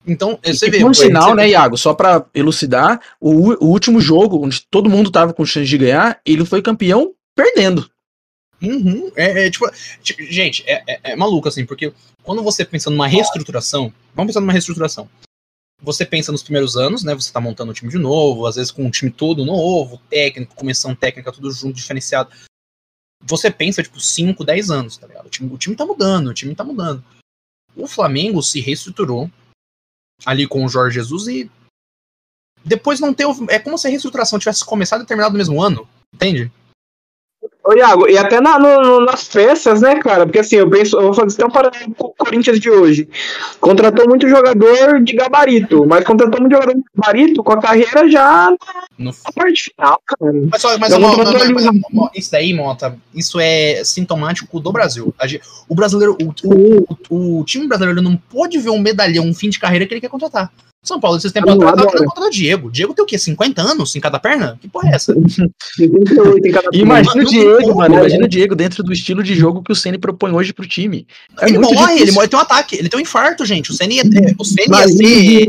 [0.05, 0.83] Então, você e vê.
[0.83, 1.77] Um sinal, né, Iago?
[1.77, 6.19] Só para elucidar, o, o último jogo, onde todo mundo tava com chance de ganhar,
[6.25, 7.89] ele foi campeão perdendo.
[8.61, 9.11] Uhum.
[9.15, 9.69] É, é, tipo,
[10.29, 11.91] gente, é, é, é, maluco assim, porque
[12.23, 15.09] quando você pensa numa reestruturação, vamos pensar numa reestruturação.
[15.81, 17.15] Você pensa nos primeiros anos, né?
[17.15, 20.55] Você tá montando um time de novo, às vezes com um time todo novo, técnico,
[20.55, 22.29] comissão técnica, tudo junto, diferenciado.
[23.23, 25.25] Você pensa, tipo, 5, 10 anos, tá ligado?
[25.25, 27.03] O time, o time tá mudando, o time tá mudando.
[27.75, 29.29] O Flamengo se reestruturou
[30.23, 31.49] ali com o Jorge Jesus e
[32.63, 33.25] depois não ter.
[33.49, 36.51] É como se a reestruturação tivesse começado e terminado no mesmo ano, entende?
[37.63, 40.25] Ô, Iago, e até na, no, nas peças, né, cara?
[40.25, 43.07] Porque assim, eu penso, eu vou fazer um paralelo com o Corinthians de hoje.
[43.59, 48.49] Contratou muito jogador de gabarito, mas contratou muito jogador de gabarito com a carreira já
[48.97, 49.11] no...
[49.11, 50.33] na parte final, cara.
[50.51, 55.13] Mas, mas, mas, mas, isso daí, Mota, isso é sintomático do Brasil.
[55.69, 59.49] O brasileiro, o, o, o, o time brasileiro não pode ver um medalhão, um fim
[59.49, 60.51] de carreira que ele quer contratar.
[60.83, 62.71] São Paulo, esses tempos atrás, tava contra o Diego.
[62.71, 63.15] Diego tem o quê?
[63.15, 64.57] 50 anos em cada perna?
[64.59, 65.13] Que porra é essa?
[66.73, 67.95] imagina o Diego, mano.
[67.95, 71.05] Imagina o Diego dentro do estilo de jogo que o Ceni propõe hoje pro time.
[71.39, 72.01] É ele morre, difícil.
[72.01, 73.69] ele morre, tem um ataque, ele tem um infarto, gente.
[73.69, 74.03] O Ceni ia,
[74.39, 75.47] o Ceni ia ser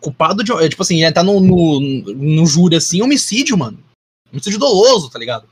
[0.00, 0.68] culpado de.
[0.68, 3.78] Tipo assim, ia estar no, no, no júri assim, homicídio, mano.
[4.30, 5.51] Homicídio doloso, tá ligado?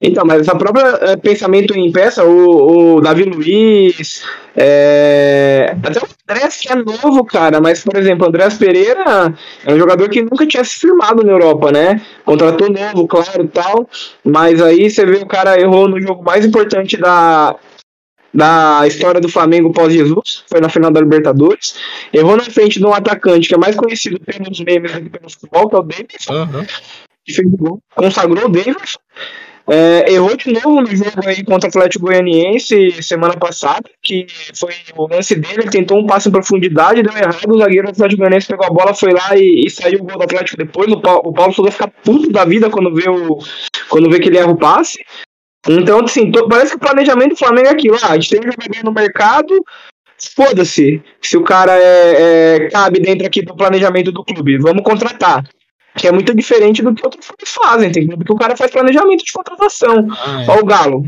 [0.00, 4.22] Então, mas essa própria é, pensamento em peça, o, o Davi Luiz,
[4.56, 9.34] é, até o Andrés que é novo, cara, mas, por exemplo, o Andrés Pereira
[9.66, 12.00] é um jogador que nunca tinha se firmado na Europa, né?
[12.24, 13.88] Contratou novo, claro, e tal,
[14.24, 17.56] mas aí você vê o cara errou no jogo mais importante da,
[18.32, 21.74] da história do Flamengo pós-Jesus, foi na final da Libertadores,
[22.12, 25.28] errou na frente de um atacante que é mais conhecido pelos memes do que pelo
[25.28, 26.66] futebol, que é o Davis, uhum.
[27.24, 28.96] que fez o gol, consagrou o Davis,
[29.68, 34.72] é, errou de novo no jogo aí contra o Atlético Goianiense semana passada, que foi
[34.96, 38.20] o lance dele, ele tentou um passe em profundidade, deu errado, o zagueiro do Atlético
[38.20, 41.00] Goianiense pegou a bola, foi lá e, e saiu o gol do Atlético depois, o
[41.00, 43.38] Paulo, o Paulo Souza fica puto da vida quando vê, o,
[43.90, 44.98] quando vê que ele erra o passe.
[45.68, 48.50] Então, assim, parece que o planejamento do Flamengo é aquilo, ah, a gente tem um
[48.50, 49.54] jogador no mercado,
[50.34, 55.44] foda-se se o cara é, é, cabe dentro aqui do planejamento do clube, vamos contratar
[55.98, 58.70] que é muito diferente do que outros clubes fazem, tem clube que o cara faz
[58.70, 60.08] planejamento de contratação.
[60.10, 60.50] Ah, é.
[60.50, 61.04] Ó, o Galo,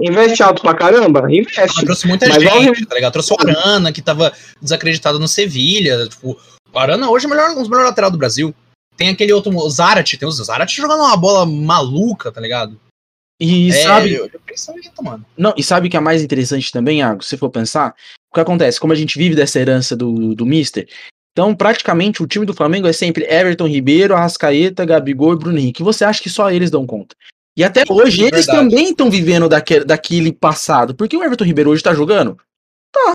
[0.00, 1.26] investe, alto pra caramba?
[1.28, 1.60] Investe.
[1.60, 3.12] Ela trouxe muita mas gente, tá ligado?
[3.12, 6.08] Trouxe o Arana, que tava desacreditado no Sevilha.
[6.08, 6.38] Tipo,
[6.72, 8.54] o Arana hoje é melhor, um dos melhores lateral do Brasil.
[8.96, 12.78] Tem aquele outro, o Zarat, tem o Zarat jogando uma bola maluca, tá ligado?
[13.40, 14.14] E é, sabe.
[14.14, 15.26] Eu, eu mano.
[15.36, 17.94] Não, e sabe o que é mais interessante também, Iago, se for pensar?
[18.30, 18.78] O que acontece?
[18.78, 20.88] Como a gente vive dessa herança do, do Mister,
[21.32, 25.82] então, praticamente, o time do Flamengo é sempre Everton Ribeiro, Arrascaeta, Gabigol e Bruno Henrique.
[25.82, 27.16] Você acha que só eles dão conta?
[27.56, 30.94] E até hoje, é eles também estão vivendo daquele, daquele passado.
[30.94, 32.36] Porque o Everton Ribeiro hoje tá jogando?
[32.92, 33.12] Tá.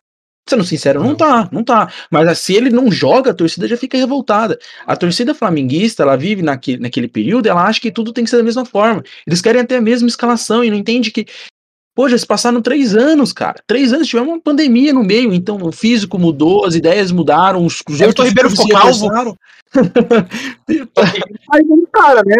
[0.50, 1.92] Sendo sincero, não, não tá, não tá.
[2.10, 4.58] Mas se ele não joga, a torcida já fica revoltada.
[4.86, 8.38] A torcida flamenguista, ela vive naquele, naquele período, ela acha que tudo tem que ser
[8.38, 9.04] da mesma forma.
[9.28, 11.26] Eles querem até a mesma escalação e não entende que
[11.98, 13.56] Pô, já se passaram três anos, cara.
[13.66, 17.82] Três anos, tivemos uma pandemia no meio, então o físico mudou, as ideias mudaram, os,
[17.90, 19.10] Everton Ribeiro ficou calvo.
[19.10, 19.36] saída
[21.68, 22.36] do cara, né?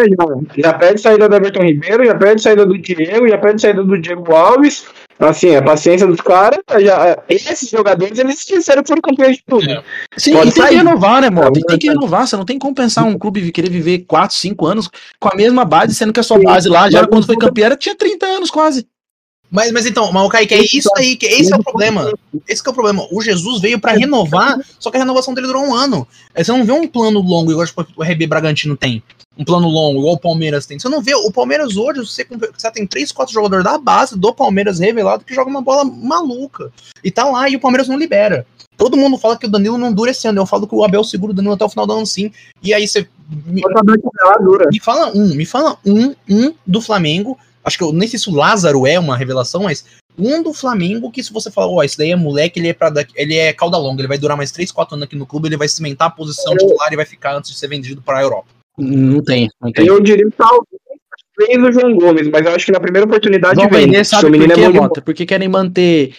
[0.56, 3.82] Já, já pede saída do Everton Ribeiro, já pede saída do Diego, já pede saída
[3.82, 4.84] do Diego Alves.
[5.18, 9.68] Assim, a paciência dos caras, já, esses jogadores, eles disseram que foram campeões de tudo.
[9.68, 9.82] É.
[10.16, 10.70] Sim, Pode e tem sair.
[10.70, 11.58] que renovar, né, moto?
[11.58, 12.24] É, tem que renovar.
[12.28, 15.64] Você não tem como pensar um clube querer viver 4, 5 anos com a mesma
[15.64, 16.44] base, sendo que a sua Sim.
[16.44, 18.86] base lá, já quando foi não- campeã, era- tinha 30 anos quase.
[19.50, 22.12] Mas, mas então, mas o Kaique, é isso aí, que esse é o problema.
[22.46, 23.06] Esse que é o problema.
[23.10, 26.06] O Jesus veio pra renovar, só que a renovação dele durou um ano.
[26.34, 29.02] Aí Você não vê um plano longo, igual tipo, o RB Bragantino tem.
[29.38, 30.78] Um plano longo, igual o Palmeiras tem.
[30.78, 31.14] Você não vê.
[31.14, 35.34] O Palmeiras hoje, você, você tem 3, 4 jogadores da base do Palmeiras revelado que
[35.34, 36.72] joga uma bola maluca.
[37.02, 38.44] E tá lá e o Palmeiras não libera.
[38.76, 40.40] Todo mundo fala que o Danilo não dura esse ano.
[40.40, 42.30] Eu falo que o Abel segura o Danilo até o final do ano sim.
[42.62, 43.08] E aí você.
[43.46, 43.62] Me,
[44.70, 47.38] me fala um, me fala um, um do Flamengo.
[47.64, 49.84] Acho que eu nem sei se o Lázaro é uma revelação, mas
[50.18, 52.92] um do Flamengo que se você falar, ó, esse daí é moleque, ele é para
[53.14, 55.56] ele é cauda longa, ele vai durar mais 3, 4 anos aqui no clube, ele
[55.56, 58.48] vai cimentar a posição titular e vai ficar antes de ser vendido para a Europa.
[58.76, 59.86] Não tem, não tem.
[59.86, 63.86] Eu diria talvez o João Gomes, mas eu acho que na primeira oportunidade vem.
[63.86, 65.02] vender, sabe o menino por é bom de Mota?
[65.02, 66.14] Porque querem manter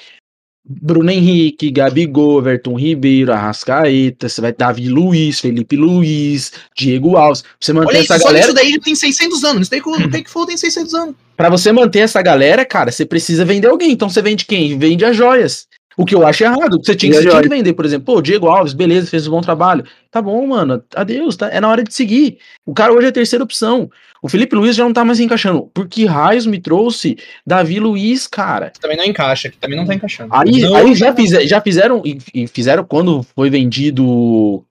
[0.66, 7.42] Bruno Henrique, Gabigol, Everton Ribeiro, Arrascaeta, você vai Davi Luiz, Felipe Luiz, Diego Alves.
[7.42, 9.62] Pra você manter Olha essa isso, só galera, isso daí já tem 600 anos.
[9.64, 11.16] Isso daí que o Take Full tem 600 anos.
[11.36, 13.92] Pra você manter essa galera, cara, você precisa vender alguém.
[13.92, 14.78] Então você vende quem?
[14.78, 15.68] Vende as joias.
[15.98, 16.80] O que eu acho errado.
[16.82, 19.42] Você tinha, você tinha que vender, por exemplo, pô, Diego Alves, beleza, fez um bom
[19.42, 19.84] trabalho.
[20.10, 20.82] Tá bom, mano.
[20.96, 21.50] Adeus, tá?
[21.50, 22.38] É na hora de seguir.
[22.66, 23.90] O cara hoje é a terceira opção.
[24.22, 25.70] O Felipe Luiz já não tá mais encaixando.
[25.74, 28.72] Por que raios me trouxe Davi Luiz, cara?
[28.80, 30.34] Também não encaixa, que também não tá encaixando.
[30.34, 34.66] Aí, Não, aí já, fizer, já fizeram, e, e fizeram quando foi vendido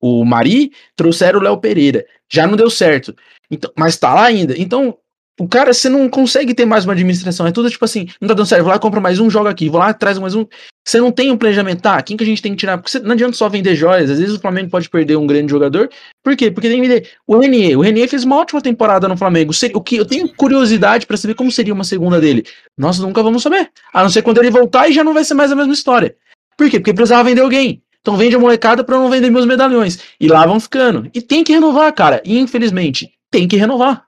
[0.00, 2.04] o Mari, trouxeram o Léo Pereira.
[2.30, 3.14] Já não deu certo.
[3.50, 4.54] Então, mas tá lá ainda.
[4.56, 4.96] Então,
[5.38, 7.46] o cara, você não consegue ter mais uma administração.
[7.46, 9.68] É tudo tipo assim, não tá dando certo, vou lá, compra mais um, joga aqui,
[9.68, 10.44] vou lá, traz mais um.
[10.84, 12.00] Você não tem um planejamento, tá?
[12.02, 12.78] Quem que a gente tem que tirar?
[12.78, 14.10] Porque não adianta só vender joias.
[14.10, 15.90] Às vezes o Flamengo pode perder um grande jogador.
[16.24, 16.50] Por quê?
[16.50, 17.10] Porque tem que vender.
[17.26, 19.52] O Renier, o Renier fez uma ótima temporada no Flamengo.
[19.74, 22.44] O que eu tenho curiosidade pra saber como seria uma segunda dele.
[22.76, 23.70] Nós nunca vamos saber.
[23.92, 26.16] A não ser quando ele voltar e já não vai ser mais a mesma história.
[26.56, 26.80] Por quê?
[26.80, 27.82] Porque precisava vender alguém.
[28.00, 29.98] Então vende a molecada eu não vender meus medalhões.
[30.18, 31.10] E lá vão ficando.
[31.12, 32.22] E tem que renovar, cara.
[32.24, 34.07] E infelizmente, tem que renovar.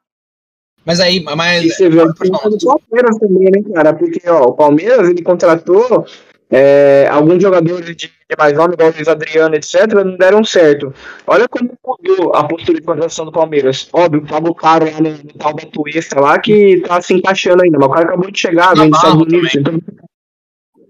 [0.90, 1.62] Mas aí, mas.
[1.62, 3.94] E você vê o Palmeiras também, né, cara?
[3.94, 6.04] Porque, ó, o Palmeiras, ele contratou
[6.50, 10.92] é, alguns jogadores de, de mais nome, igual o Adriano, etc., não deram certo.
[11.28, 13.88] Olha como mudou a postura de contratação do Palmeiras.
[13.92, 17.78] Óbvio, pagou caro lá no, no tal da Tuesta lá, que tá se encaixando ainda,
[17.78, 19.82] mas o cara acabou de chegar, vem dos Estados Unidos, tentando,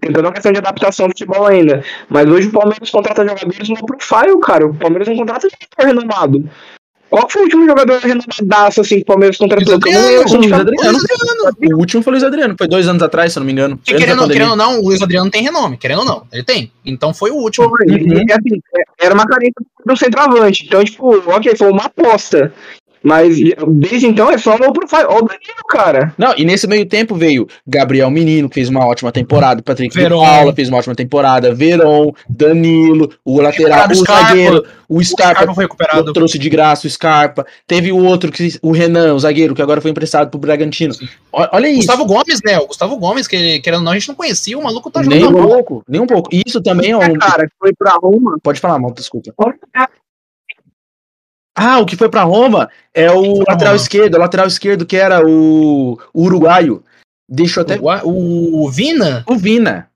[0.01, 1.83] tentando uma questão de adaptação do futebol ainda.
[2.09, 4.65] Mas hoje o Palmeiras contrata jogadores no profile, cara.
[4.65, 6.49] O Palmeiras não contrata jogador renomado.
[7.11, 9.77] Qual foi o último jogador renomadaço assim que o Palmeiras contratou?
[9.81, 10.97] Que eu lembro, Luiz Adriano.
[11.73, 13.77] O último foi o Luiz Adriano, foi dois anos atrás, se eu não me engano.
[13.83, 16.71] Que querendo, querendo ou não, o Luiz Adriano tem renome, querendo ou não, ele tem.
[16.85, 17.67] Então foi o último.
[17.67, 18.23] Foi, Uhum.
[18.25, 18.61] e, assim,
[18.97, 19.53] era uma carência
[19.85, 20.63] do centroavante.
[20.65, 22.53] Então, tipo, ok, foi uma aposta.
[23.03, 23.35] Mas
[23.67, 25.05] desde então é só no profile.
[25.07, 26.13] Ó, o Danilo, cara.
[26.17, 30.01] Não, e nesse meio tempo veio Gabriel Menino, que fez uma ótima temporada, Patrick de
[30.01, 30.23] Veron.
[30.23, 34.27] Paula fez uma ótima temporada, Veron, Danilo, o lateral, o Scarpa.
[34.27, 36.13] zagueiro, o O Scarpa, Scarpa foi recuperado.
[36.13, 37.45] trouxe de graça o Scarpa.
[37.65, 40.93] Teve o outro, que, o Renan, o zagueiro, que agora foi emprestado pro Bragantino.
[41.31, 41.77] Olha isso.
[41.77, 42.59] Gustavo Gomes, né?
[42.59, 45.21] O Gustavo Gomes, que querendo ou não, a gente não conhecia, o maluco tá nem
[45.21, 45.55] jogando um bola.
[45.55, 46.29] pouco, nem um pouco.
[46.45, 47.13] Isso também é um.
[47.13, 48.37] Cara, que foi pra Roma.
[48.43, 49.33] Pode falar, mal, desculpa.
[49.37, 49.55] Olha,
[51.55, 53.83] Ah, o que foi pra Roma é o pra lateral Roma?
[53.83, 56.83] esquerdo, o lateral esquerdo que era o, o uruguaio.
[57.29, 57.79] Deixa eu até.
[58.03, 59.23] O, o Vina?
[59.27, 59.89] O Vina.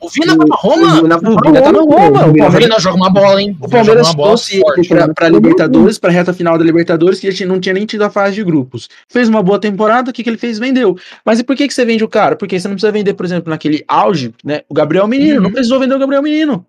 [0.00, 0.98] O Vina foi pra Roma?
[0.98, 2.26] O Vina O Vina tá no Roma.
[2.26, 3.56] O O Palmeiras, Vina joga uma bola, hein?
[3.60, 7.30] o Palmeiras uma bola trouxe pra, pra Libertadores, pra reta final da Libertadores, que a
[7.30, 8.88] gente não tinha nem tido a fase de grupos.
[9.08, 10.58] Fez uma boa temporada, o que, que ele fez?
[10.58, 10.96] Vendeu.
[11.22, 12.34] Mas e por que, que você vende o cara?
[12.34, 14.62] Porque você não precisa vender, por exemplo, naquele auge, né?
[14.70, 15.36] O Gabriel Menino.
[15.36, 15.42] Uhum.
[15.42, 16.64] Não precisou vender o Gabriel Menino.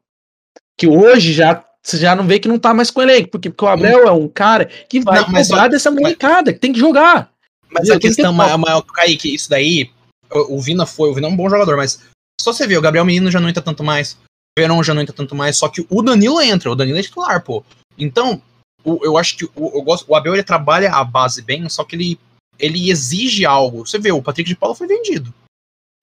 [0.77, 1.63] Que hoje já.
[1.84, 4.08] Você já não vê que não tá mais com o elenco, porque, porque o Abel
[4.08, 7.32] é um cara que vai Não, cobrar dessa molecada, que tem que jogar.
[7.70, 9.89] Mas a questão maior, maior Kaique, isso daí,
[10.32, 12.02] o, o Vina foi, o Vina é um bom jogador, mas
[12.39, 15.02] só você ver, o Gabriel Menino já não entra tanto mais, o Verão já não
[15.02, 17.63] entra tanto mais, só que o Danilo entra, o Danilo é titular, pô.
[17.98, 18.41] Então,
[18.84, 21.84] o- eu acho que o, eu gosto, o Abel ele trabalha a base bem, só
[21.84, 22.20] que ele,
[22.60, 23.88] ele exige algo.
[23.88, 25.34] Você vê, o Patrick de Paula foi vendido.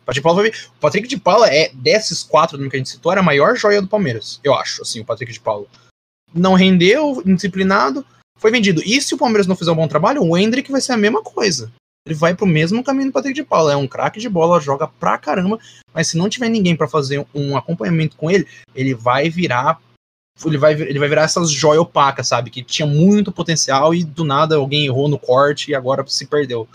[0.09, 3.13] Patrick de Paula, foi, o Patrick de Paula é, desses quatro que a gente citou,
[3.13, 5.67] era a maior joia do Palmeiras, eu acho, assim, o Patrick de Paula.
[6.35, 8.05] Não rendeu, indisciplinado,
[8.39, 8.83] foi vendido.
[8.85, 11.23] E se o Palmeiras não fizer um bom trabalho, o Hendrick vai ser a mesma
[11.23, 11.71] coisa
[12.09, 13.73] ele vai pro mesmo caminho do Patrick de Paula.
[13.73, 15.59] É um craque de bola, joga pra caramba,
[15.93, 19.79] mas se não tiver ninguém pra fazer um acompanhamento com ele, ele vai virar.
[20.45, 22.49] Ele vai, ele vai virar essas joias opacas, sabe?
[22.49, 26.67] Que tinha muito potencial e do nada alguém errou no corte e agora se perdeu.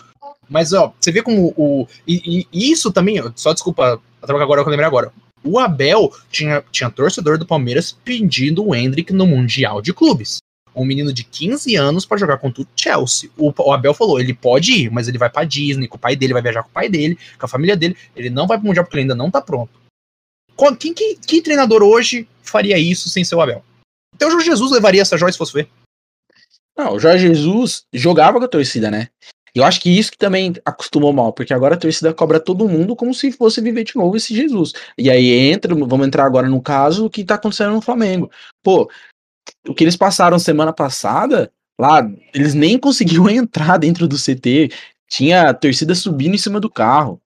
[0.50, 1.88] Mas, ó, você vê como o.
[2.08, 5.12] E, e isso também, só desculpa, agora eu lembrei agora.
[5.44, 10.38] O Abel tinha, tinha torcedor do Palmeiras pedindo o Hendrick no Mundial de Clubes.
[10.76, 13.30] Um menino de 15 anos para jogar contra o Chelsea.
[13.38, 16.16] O, o, Abel falou: ele pode ir, mas ele vai pra Disney, com o pai
[16.16, 17.96] dele, vai viajar com o pai dele, com a família dele.
[18.16, 19.72] Ele não vai pro Mundial porque ele ainda não tá pronto.
[20.80, 23.64] Quem, que, que treinador hoje faria isso sem ser o Abel?
[24.16, 25.68] Então o Jorge Jesus levaria essa joia se fosse ver.
[26.78, 29.10] Não, o Jorge Jesus jogava com a torcida, né?
[29.56, 32.96] Eu acho que isso que também acostumou mal, porque agora a torcida cobra todo mundo
[32.96, 34.74] como se fosse viver de novo esse Jesus.
[34.98, 38.32] E aí entra, vamos entrar agora no caso, o que tá acontecendo no Flamengo.
[38.64, 38.90] Pô,
[39.68, 42.02] o que eles passaram semana passada, lá,
[42.34, 44.72] eles nem conseguiam entrar dentro do CT.
[45.08, 47.22] Tinha a torcida subindo em cima do carro.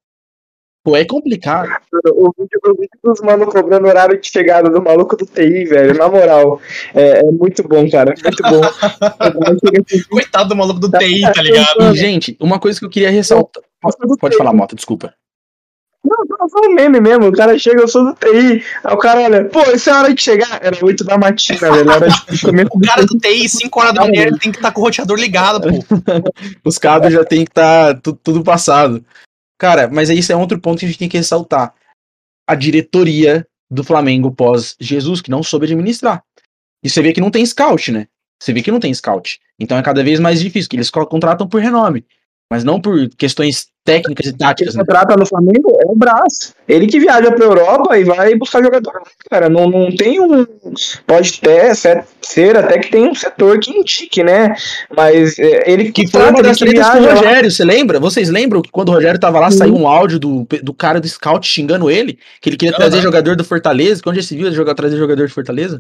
[0.88, 1.68] Pô, é complicado.
[2.14, 5.98] O vídeo, o vídeo dos mano cobrando horário de chegada do maluco do TI, velho.
[5.98, 6.62] Na moral.
[6.96, 8.14] É, é muito bom, cara.
[8.24, 8.62] Muito bom.
[10.10, 11.94] Coitado do maluco do TI, tá ligado?
[11.94, 13.62] E, gente, uma coisa que eu queria ressaltar.
[14.18, 15.14] Pode falar, Mota, desculpa.
[16.06, 17.28] Não, foi um meme mesmo.
[17.28, 18.64] O cara chega, eu sou do TI.
[18.82, 20.60] Aí o cara olha, pô, isso é hora de chegar.
[20.64, 21.92] Era 8 da matina, velho.
[21.92, 24.74] Era tipo, o cara do TI, 5 horas da manhã, ele tem que estar tá
[24.74, 25.68] com o roteador ligado, pô.
[26.64, 29.04] Os cabos já tem que estar tá tudo passado.
[29.58, 31.74] Cara, mas isso é outro ponto que a gente tem que ressaltar.
[32.48, 36.24] A diretoria do Flamengo pós Jesus, que não soube administrar.
[36.84, 38.08] E você vê que não tem scout, né?
[38.42, 39.40] Você vê que não tem scout.
[39.60, 42.06] Então é cada vez mais difícil, que eles contratam por renome
[42.50, 44.74] mas não por questões técnicas e táticas.
[44.74, 44.86] Quem né?
[44.86, 46.54] trata no Flamengo é o Brás.
[46.68, 49.02] Ele que viaja pra Europa e vai buscar jogador.
[49.32, 50.46] Cara, não, não tem um.
[51.06, 54.54] Pode ter, ser até que tem um setor que indique, né?
[54.96, 57.98] Mas é, ele que, que foi uma das tretas com o Rogério, você lembra?
[57.98, 61.08] Vocês lembram que quando o Rogério tava lá, saiu um áudio do, do cara do
[61.08, 62.20] scout xingando ele?
[62.42, 63.04] Que ele queria não, trazer não.
[63.04, 64.04] jogador do Fortaleza?
[64.04, 65.80] Quando já se viu ele jogar, trazer jogador de Fortaleza?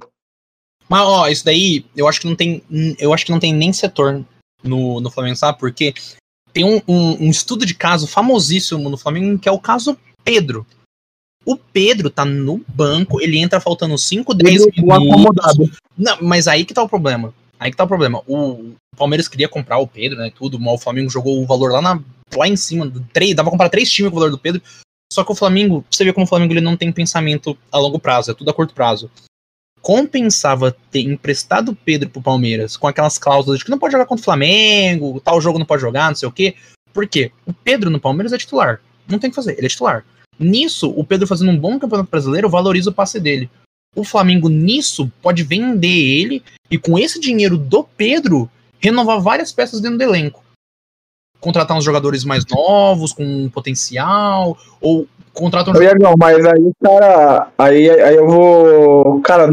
[0.87, 2.63] Mas, ó, isso daí, eu acho que não tem.
[2.97, 4.23] Eu acho que não tem nem setor
[4.63, 5.59] no, no Flamengo, sabe?
[5.59, 5.93] Porque
[6.57, 10.65] tem um, um, um, estudo de caso famosíssimo no Flamengo, que é o caso Pedro.
[11.45, 14.89] O Pedro tá no banco, ele entra faltando 5, 10 minutos.
[14.89, 15.71] Acomodado.
[15.95, 17.31] Não, mas aí que tá o problema.
[17.59, 18.23] Aí que tá o problema.
[18.25, 20.31] O Palmeiras queria comprar o Pedro, né?
[20.35, 22.01] Tudo, mas o Flamengo jogou o valor lá, na,
[22.35, 22.91] lá em cima.
[23.13, 24.59] Três, dava pra comprar três times com o valor do Pedro.
[25.13, 27.99] Só que o Flamengo, você vê como o Flamengo ele não tem pensamento a longo
[27.99, 29.11] prazo, é tudo a curto prazo
[29.81, 34.05] compensava ter emprestado o Pedro pro Palmeiras com aquelas cláusulas de que não pode jogar
[34.05, 36.55] contra o Flamengo, tal jogo não pode jogar, não sei o quê.
[36.93, 37.31] Por quê?
[37.45, 38.81] O Pedro no Palmeiras é titular.
[39.07, 40.03] Não tem que fazer, ele é titular.
[40.39, 43.49] Nisso, o Pedro fazendo um bom campeonato brasileiro valoriza o passe dele.
[43.95, 49.81] O Flamengo, nisso, pode vender ele e com esse dinheiro do Pedro, renovar várias peças
[49.81, 50.43] dentro do elenco.
[51.39, 57.89] Contratar uns jogadores mais novos, com potencial, ou contrata um Iagão, mas aí, cara, aí,
[57.89, 59.21] aí eu vou.
[59.21, 59.49] Cara,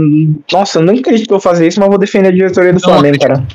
[0.53, 2.81] nossa, eu não acredito que eu vou fazer isso, mas vou defender a diretoria do
[2.81, 3.47] não, Flamengo, cara.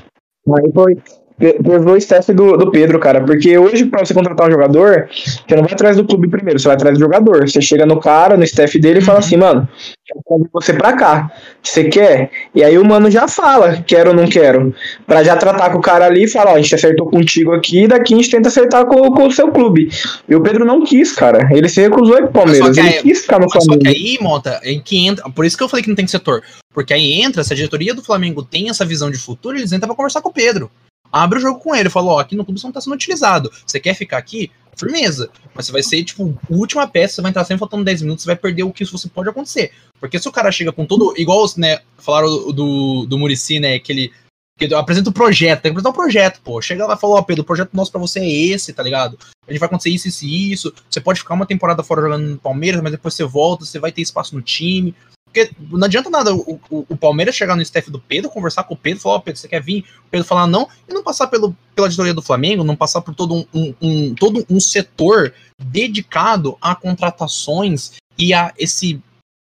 [0.58, 0.98] Aí foi
[1.40, 3.22] levou o staff do, do Pedro, cara.
[3.24, 6.68] Porque hoje, pra você contratar um jogador, você não vai atrás do clube primeiro, você
[6.68, 7.48] vai atrás do jogador.
[7.48, 9.26] Você chega no cara, no staff dele e fala uhum.
[9.26, 9.68] assim, mano,
[10.06, 11.32] quero trazer você pra cá.
[11.64, 12.30] Você quer?
[12.54, 14.74] E aí o mano já fala, quero ou não quero.
[15.08, 17.88] Pra já tratar com o cara ali e falar, ó, a gente acertou contigo aqui,
[17.88, 19.90] daqui a gente tenta acertar com, com o seu clube.
[20.28, 21.48] E o Pedro não quis, cara.
[21.52, 22.78] Ele se recusou aí pro Palmeiras.
[22.78, 23.74] Ele aí, quis ficar no Flamengo.
[23.74, 25.30] Só que aí, Monta, em que entra.
[25.30, 26.42] Por isso que eu falei que não tem setor.
[26.74, 29.88] Porque aí entra, se a diretoria do Flamengo tem essa visão de futuro, eles entram
[29.88, 30.70] pra conversar com o Pedro
[31.12, 31.90] abre o jogo com ele.
[31.90, 33.52] Falou, ó, aqui no clube você não tá sendo utilizado.
[33.66, 34.52] Você quer ficar aqui?
[34.78, 35.30] Firmeza.
[35.54, 38.28] Mas você vai ser, tipo, última peça, você vai entrar sempre faltando 10 minutos, você
[38.28, 39.72] vai perder o que você pode acontecer.
[40.00, 41.14] Porque se o cara chega com todo.
[41.18, 44.14] Igual, né, falaram do, do Murici, né, que ele.
[44.58, 46.62] Que apresenta o projeto, tem que apresentar o projeto, pô.
[46.62, 49.18] Chega lá e fala, ó, Pedro, o projeto nosso pra você é esse, tá ligado?
[49.48, 50.74] A gente vai acontecer isso, isso e isso.
[50.90, 53.90] Você pode ficar uma temporada fora jogando no Palmeiras, mas depois você volta, você vai
[53.92, 54.94] ter espaço no time.
[55.32, 58.74] Porque não adianta nada o, o, o, Palmeiras chegar no staff do Pedro, conversar com
[58.74, 59.86] o Pedro, falar, ó, oh, Pedro, você quer vir?
[60.08, 63.14] O Pedro falar não, e não passar pelo, pela editoria do Flamengo, não passar por
[63.14, 69.00] todo um, um, um, todo um setor dedicado a contratações e a esse,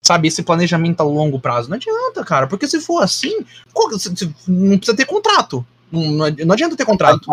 [0.04, 1.68] sabe, esse planejamento a longo prazo.
[1.68, 3.44] Não adianta, cara, porque se for assim,
[4.46, 5.66] não precisa ter contrato.
[5.90, 7.26] Não, não adianta ter contrato.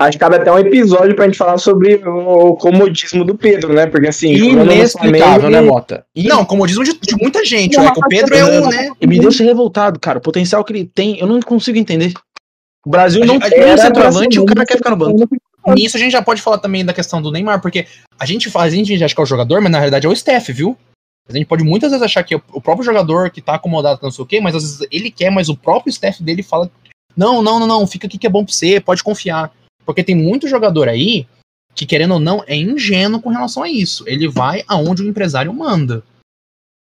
[0.00, 3.86] Acho que cabe até um episódio pra gente falar sobre o comodismo do Pedro, né?
[3.86, 4.34] Porque assim.
[4.34, 6.04] Inexplicável, né, Mota?
[6.16, 7.92] Não, comodismo de, de muita gente, não, né?
[7.96, 8.90] o Pedro é um, né?
[9.00, 10.18] E me deixa revoltado, cara.
[10.18, 12.12] O potencial que ele tem, eu não consigo entender.
[12.84, 15.28] O Brasil não tem um centroavante e o cara quer ficar no banco.
[15.68, 17.86] Nisso a gente já pode falar também da questão do Neymar, porque
[18.18, 20.14] a gente faz, a gente acha que é o jogador, mas na realidade é o
[20.14, 20.76] Steph, viu?
[21.26, 24.10] A gente pode muitas vezes achar que é o próprio jogador que tá acomodado, não
[24.10, 26.70] sei o quê, mas às vezes ele quer, mas o próprio Steph dele fala:
[27.16, 29.50] Não, não, não, não, fica aqui que é bom pra você, pode confiar.
[29.84, 31.26] Porque tem muito jogador aí
[31.74, 34.04] que, querendo ou não, é ingênuo com relação a isso.
[34.06, 36.02] Ele vai aonde o empresário manda.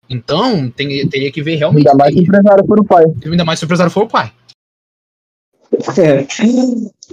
[0.09, 1.87] Então, tem, teria que ver realmente.
[1.87, 3.05] Ainda mais se o empresário for o pai.
[3.25, 4.33] Ainda mais se o empresário for o pai.
[5.97, 6.23] É.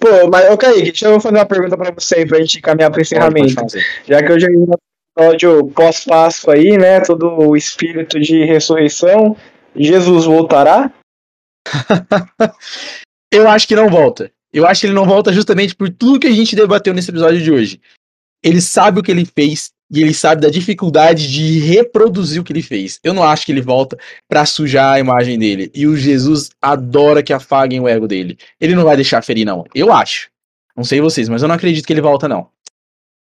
[0.00, 2.90] Pô, mas, ô Kaique, deixa eu fazer uma pergunta pra você aí pra gente caminhar
[2.90, 3.54] pro encerramento.
[4.06, 4.72] Já que hoje é um
[5.16, 7.00] episódio pós-Páscoa aí, né?
[7.00, 9.36] Todo o espírito de ressurreição.
[9.76, 10.92] Jesus voltará?
[13.32, 14.30] eu acho que não volta.
[14.52, 17.42] Eu acho que ele não volta justamente por tudo que a gente debateu nesse episódio
[17.42, 17.80] de hoje.
[18.42, 22.52] Ele sabe o que ele fez e ele sabe da dificuldade de reproduzir o que
[22.52, 23.00] ele fez.
[23.02, 25.70] Eu não acho que ele volta para sujar a imagem dele.
[25.74, 28.38] E o Jesus adora que afaguem o ego dele.
[28.60, 29.64] Ele não vai deixar ferir, não.
[29.74, 30.30] Eu acho.
[30.76, 32.48] Não sei vocês, mas eu não acredito que ele volta, não.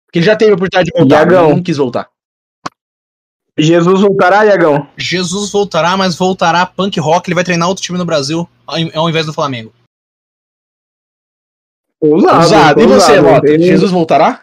[0.07, 1.47] Porque ele já teve a oportunidade de voltar, Iagão.
[1.47, 2.09] mas não quis voltar.
[3.59, 4.87] Jesus voltará, Iagão?
[4.97, 7.29] Jesus voltará, mas voltará punk rock.
[7.29, 9.73] Ele vai treinar outro time no Brasil ao ao invés do Flamengo.
[12.01, 12.37] Ousado.
[12.39, 12.81] Ousado.
[12.81, 13.21] E você.
[13.21, 13.49] Mota?
[13.51, 14.41] Ele- Jesus voltará?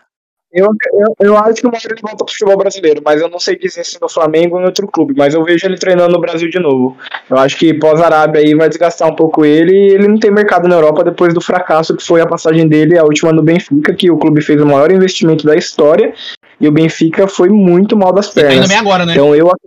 [0.56, 3.58] Eu, eu, eu acho que o ele volta pro futebol brasileiro, mas eu não sei
[3.58, 6.48] dizer se no Flamengo ou em outro clube, mas eu vejo ele treinando no Brasil
[6.48, 6.96] de novo.
[7.28, 10.68] Eu acho que pós-Arábia aí vai desgastar um pouco ele e ele não tem mercado
[10.68, 14.12] na Europa depois do fracasso que foi a passagem dele, a última no Benfica, que
[14.12, 16.14] o clube fez o maior investimento da história
[16.62, 18.68] e o Benfica foi muito mal das E tá indo pernas.
[18.70, 19.14] bem agora, né?
[19.14, 19.58] Então eu ac-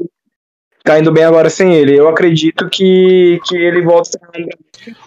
[0.86, 1.94] tá indo bem agora sem ele.
[1.94, 4.18] Eu acredito que, que ele volta.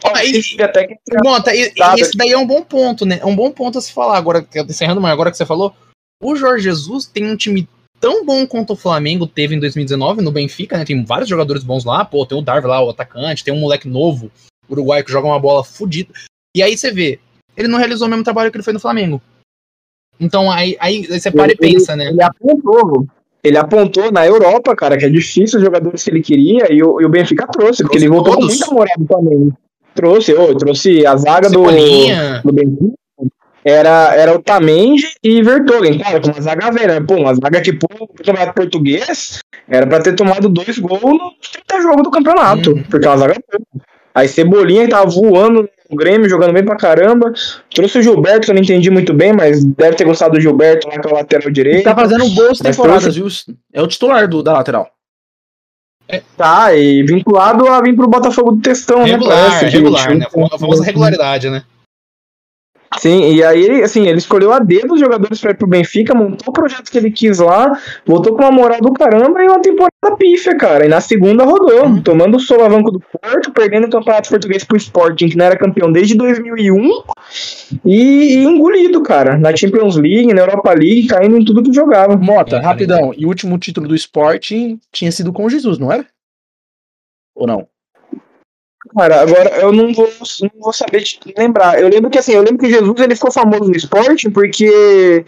[0.04, 2.00] Ó, e- E até que Monta, e, e Nada.
[2.02, 3.20] esse daí é um bom ponto, né?
[3.22, 5.74] É um bom ponto a se falar agora, encerrando, mas agora que você falou,
[6.22, 7.68] o Jorge Jesus tem um time
[8.00, 10.86] tão bom quanto o Flamengo teve em 2019 no Benfica, né?
[10.86, 13.88] Tem vários jogadores bons lá, pô, tem o Darwin lá, o atacante, tem um moleque
[13.88, 14.32] novo,
[14.70, 16.12] uruguaio, que joga uma bola fodida.
[16.56, 17.20] E aí você vê,
[17.58, 19.22] ele não realizou o mesmo trabalho que ele fez no Flamengo.
[20.20, 22.08] Então aí, aí você para e Ele- pensa, né?
[22.08, 23.08] Ele apontou.
[23.44, 27.00] Ele apontou na Europa, cara, que é difícil os jogadores que ele queria e o,
[27.02, 28.64] e o Benfica trouxe, porque Trouxe ele voltou todos.
[28.64, 29.52] com muita moral também.
[29.96, 32.94] Trouxe, ô, trouxe a zaga do, do Benfica.
[33.64, 37.02] Era, era o Tamendi e Vertonghen, cara, com uma zaga velha.
[37.06, 41.50] Pô, uma zaga que, pô, o campeonato português era pra ter tomado dois gols nos
[41.68, 42.84] 30 jogos do campeonato, Uhum.
[42.90, 43.84] porque é uma zaga boa.
[44.16, 47.34] Aí Cebolinha tava voando no Grêmio, jogando bem pra caramba.
[47.74, 50.88] Trouxe o Gilberto, que eu não entendi muito bem, mas deve ter gostado do Gilberto
[50.88, 51.78] lá com a lateral direito.
[51.78, 53.28] Ele tá fazendo boas temporadas, viu?
[53.74, 54.88] É o titular do, da lateral.
[56.36, 59.50] Tá, e vinculado a vir pro Botafogo do Textão, regular, né?
[59.50, 60.26] parece, regular, tinha- né?
[60.52, 61.64] A famosa regularidade, né?
[62.98, 66.48] Sim, e aí, assim, ele escolheu a dedo os jogadores pra ir pro Benfica, montou
[66.50, 70.16] o projeto que ele quis lá, voltou com uma moral do caramba e uma temporada
[70.18, 70.86] pífia, cara.
[70.86, 72.02] E na segunda rodou, Uhum.
[72.02, 75.92] tomando o solavanco do Porto, perdendo o Campeonato Português pro Sporting, que não era campeão
[75.92, 77.04] desde 2001,
[77.86, 79.38] e, e engolido, cara.
[79.38, 82.18] Na Champions League, na Europa League, caindo em tudo que jogava.
[82.18, 83.14] Mota, É, rapidão.
[83.16, 86.06] E o último título do Sporting tinha sido com Jesus, não era?
[87.36, 87.68] Ou não?
[88.98, 90.10] Cara, agora eu não vou,
[90.42, 91.04] não vou saber
[91.38, 91.80] lembrar.
[91.82, 95.26] Eu lembro que assim, eu lembro que Jesus ele ficou famoso no esporte porque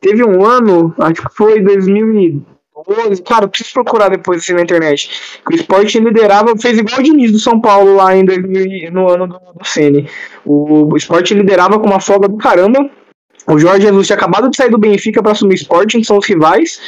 [0.00, 5.10] teve um ano, acho que foi 2012, cara, eu preciso procurar depois assim na internet.
[5.50, 9.08] O esporte liderava, fez igual o Diniz do São Paulo lá em 2000, e- no
[9.08, 10.08] ano do, do Ceni.
[10.44, 12.90] O, o esporte liderava com uma folga do caramba.
[13.46, 16.26] O Jorge Jesus tinha acabado de sair do Benfica para assumir o Sporting, são os
[16.26, 16.80] rivais.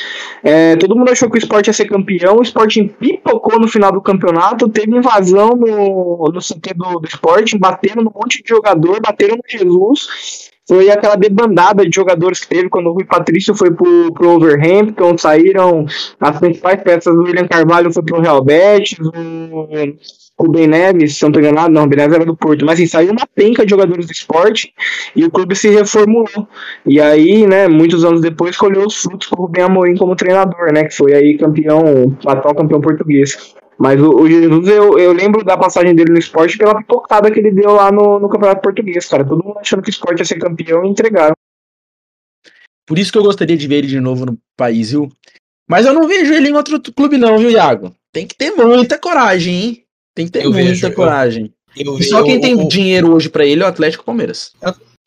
[0.43, 2.37] É, todo mundo achou que o Sport ia ser campeão.
[2.37, 4.69] O Sporting pipocou no final do campeonato.
[4.69, 10.51] Teve invasão no, no CT do, Sporting, bateram num monte de jogador, bateram no Jesus.
[10.67, 15.17] Foi aquela debandada de jogadores que teve quando o Rui Patrício foi pro, pro Overhampton.
[15.17, 15.87] Saíram
[16.19, 18.99] as principais peças do William Carvalho, foi pro Real Betis.
[18.99, 19.69] O,
[20.39, 22.65] o Ben Neves, se não tô enganado, não, Ben Neves era do Porto.
[22.65, 24.73] Mas assim, saiu uma penca de jogadores do esporte
[25.15, 26.47] e o clube se reformulou.
[26.85, 30.73] E aí, né, muitos anos depois, colheu os frutos com o Rubem Amorim como treinador,
[30.73, 33.55] né, que foi aí campeão, atual campeão português.
[33.79, 37.39] Mas o, o Jesus, eu, eu lembro da passagem dele no esporte pela pipocada que
[37.39, 39.25] ele deu lá no, no campeonato português, cara.
[39.25, 41.35] Todo mundo achando que o esporte ia ser campeão e entregaram.
[42.87, 45.09] Por isso que eu gostaria de ver ele de novo no país, viu?
[45.69, 47.95] Mas eu não vejo ele em outro clube, não, viu, Iago?
[48.13, 49.86] Tem que ter muita coragem, hein?
[50.17, 51.53] Tem que ter Eu muita vejo, eu- coragem.
[51.77, 54.53] Eu E só quem tem dinheiro hoje pra ele é o Atlético Palmeiras.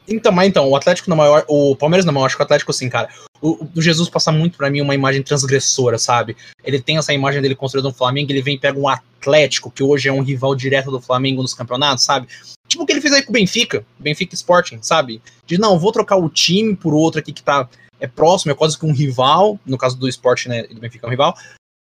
[0.08, 1.44] Então, mas então, o Atlético na maior.
[1.48, 3.10] O Palmeiras na maior, acho que o Atlético, assim, cara.
[3.42, 6.38] O, o Jesus passa muito pra mim uma imagem transgressora, sabe?
[6.64, 9.82] Ele tem essa imagem dele construída no Flamengo, ele vem e pega um Atlético, que
[9.82, 12.28] hoje é um rival direto do Flamengo nos campeonatos, sabe?
[12.68, 15.22] Tipo o que ele fez aí com o Benfica, Benfica Sporting, sabe?
[15.48, 17.68] De não, vou trocar o time por outro aqui que tá
[18.00, 20.64] é próximo, é quase que um rival, no caso do Sporting, né?
[20.64, 21.36] Do Benfica é um rival.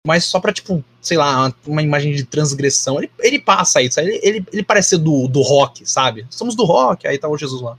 [0.09, 2.97] Mas só pra, tipo, sei lá, uma imagem de transgressão.
[2.97, 3.99] Ele, ele passa isso.
[3.99, 6.25] Ele, ele, ele parece ser do, do rock, sabe?
[6.31, 7.77] Somos do rock, aí tá o Jesus lá.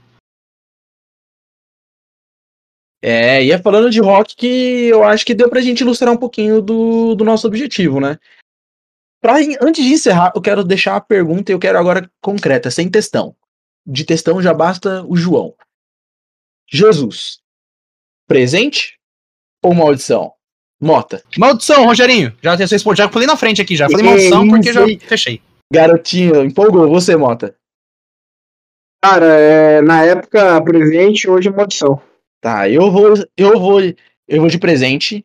[3.01, 6.17] É, e é falando de rock que eu acho que deu pra gente ilustrar um
[6.17, 8.17] pouquinho do, do nosso objetivo, né?
[9.19, 12.89] Pra, antes de encerrar, eu quero deixar a pergunta e eu quero agora concreta, sem
[12.89, 13.35] textão.
[13.85, 15.53] De textão já basta o João.
[16.65, 17.41] Jesus,
[18.25, 18.97] presente
[19.61, 20.33] ou maldição?
[20.81, 22.35] Mota, Maldição, Rogerinho.
[22.41, 23.05] Já tem respondido.
[23.05, 25.39] Já falei na frente aqui, já falei maldição porque já fechei.
[25.71, 27.55] garotinho, empolgou, você, Mota.
[29.03, 32.01] Cara, é, na época presente, hoje é maldição.
[32.41, 35.23] Tá, eu vou, eu vou, eu vou de presente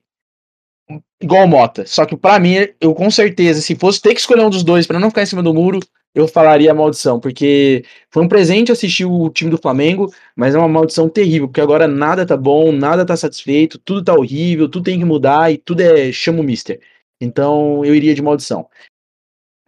[1.20, 1.86] igual Mota.
[1.86, 4.86] Só que pra mim, eu com certeza, se fosse ter que escolher um dos dois
[4.86, 5.80] pra não ficar em cima do muro,
[6.16, 10.66] eu falaria maldição, porque foi um presente assistir o time do Flamengo, mas é uma
[10.66, 14.98] maldição terrível, porque agora nada tá bom, nada tá satisfeito, tudo tá horrível, tudo tem
[14.98, 16.80] que mudar e tudo é chama o mister.
[17.20, 18.66] Então eu iria de maldição.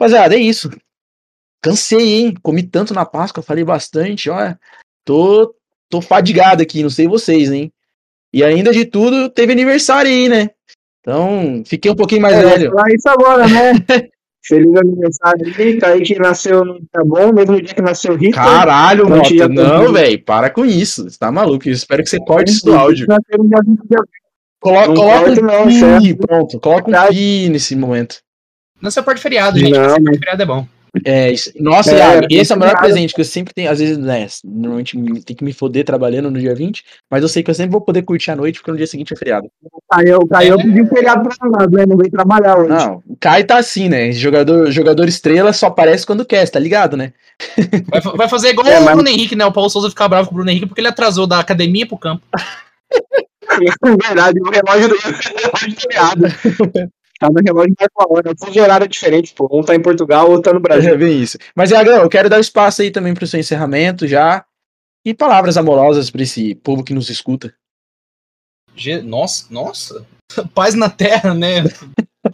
[0.00, 0.70] Rapaziada, é isso.
[1.60, 2.34] Cansei, hein?
[2.42, 4.58] Comi tanto na Páscoa, falei bastante, olha.
[5.04, 5.54] Tô,
[5.90, 7.70] tô fadigado aqui, não sei vocês, hein?
[8.32, 10.48] E ainda de tudo, teve aniversário aí, né?
[11.00, 12.70] Então, fiquei um pouquinho mais É, velho.
[12.70, 13.72] falar isso agora, né?
[14.44, 18.36] Feliz aniversário aí, Kaique nasceu no tá bom, mesmo dia que nasceu Rita.
[18.36, 21.04] Caralho, A gente Mota, já não, velho, para com isso.
[21.10, 21.68] Você tá maluco?
[21.68, 23.06] Eu espero que você corte isso do áudio.
[23.08, 24.12] Nasceu no dia 20 de abril.
[24.60, 25.44] Coloca, Não coloca corte um
[25.90, 26.60] não, pi, pronto.
[26.60, 28.16] Coloca um pi nesse momento.
[28.80, 29.72] Não se parte feriado, gente.
[29.72, 30.66] Não, Não, mas- feriado é bom.
[31.04, 32.84] É, isso- nossa, É, tem esse é o melhor nada.
[32.86, 33.70] presente que eu sempre tenho.
[33.70, 37.28] Às vezes, né, normalmente me- tem que me foder trabalhando no dia 20, mas eu
[37.28, 39.50] sei que eu sempre vou poder curtir a noite, porque no dia seguinte é feriado.
[39.92, 40.62] Aí eu, aí eu É.
[40.62, 41.84] pedi um feriado pra nós, né?
[41.86, 42.68] Não veio trabalhar hoje.
[42.70, 44.12] Não, o Kai tá assim, né?
[44.12, 47.12] Jogador, jogador estrela só aparece quando quer, tá ligado, né?
[47.88, 49.44] Vai, vai fazer igual É, o mas- Bruno Henrique, né?
[49.46, 51.98] O Paulo Souza ficar bravo com o Bruno Henrique porque ele atrasou da academia pro
[51.98, 52.22] campo.
[53.50, 56.22] É verdade, o relógio do relógio do feriado.
[57.18, 58.32] Cada relógio vai com a hora.
[58.32, 59.48] O fuso horário é diferente, pô.
[59.52, 60.94] Um tá em Portugal, outro tá no Brasil.
[60.94, 61.36] É bem isso.
[61.54, 64.44] Mas, Iagão, eu quero dar espaço aí também pro seu encerramento já.
[65.04, 67.52] E palavras amorosas pra esse povo que nos escuta.
[69.02, 70.06] Nossa, nossa.
[70.54, 71.64] Paz na terra, né?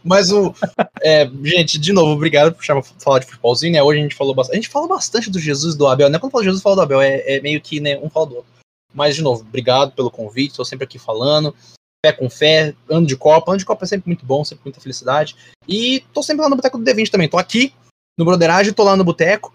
[0.02, 0.54] Mas o.
[1.02, 3.82] é, gente, de novo, obrigado por chamar, falar de futebolzinho, né?
[3.82, 4.54] Hoje a gente falou bastante.
[4.54, 6.18] A gente fala bastante do Jesus e do Abel, né?
[6.18, 7.00] Quando fala do Jesus, fala do Abel.
[7.00, 8.50] É, é meio que, né, um fala do outro.
[8.92, 10.50] Mas, de novo, obrigado pelo convite.
[10.50, 11.54] Estou sempre aqui falando.
[12.04, 13.50] Fé com fé, ano de Copa.
[13.50, 15.34] Ano de Copa é sempre muito bom, sempre muita felicidade.
[15.66, 17.30] E tô sempre lá no Boteco do D20 também.
[17.30, 17.72] Tô aqui
[18.18, 19.54] no Broderage, tô lá no Boteco.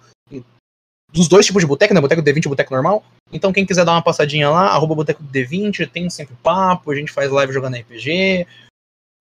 [1.13, 2.01] Dos dois tipos de boteco, né?
[2.01, 3.03] Boteco do D20 e boteco normal.
[3.31, 6.95] Então, quem quiser dar uma passadinha lá, arroba Boteco do D20, tem sempre papo, a
[6.95, 8.47] gente faz live jogando RPG.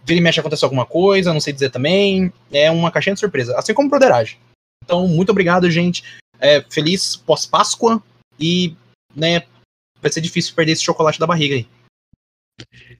[0.05, 2.33] Vira e mexe acontece alguma coisa, não sei dizer também.
[2.51, 4.39] É uma caixinha de surpresa, assim como Broderage.
[4.83, 6.03] Então, muito obrigado, gente.
[6.41, 8.03] É, feliz pós-Páscoa
[8.41, 8.75] e,
[9.15, 9.43] né,
[10.01, 11.67] vai ser difícil perder esse chocolate da barriga aí.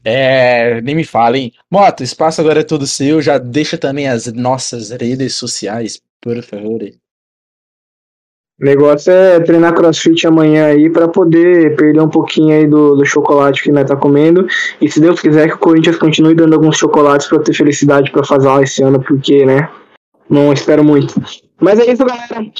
[0.05, 1.53] É, nem me falem.
[1.71, 3.21] Moto, espaço agora é todo seu.
[3.21, 6.83] Já deixa também as nossas redes sociais, por favor.
[8.61, 13.05] O negócio é treinar crossfit amanhã aí pra poder perder um pouquinho aí do, do
[13.07, 14.49] chocolate que nós tá comendo.
[14.81, 18.25] E se Deus quiser que o Corinthians continue dando alguns chocolates eu ter felicidade pra
[18.25, 19.69] fazer lá esse ano, porque, né?
[20.29, 21.15] Não espero muito.
[21.61, 22.51] Mas é isso, galera.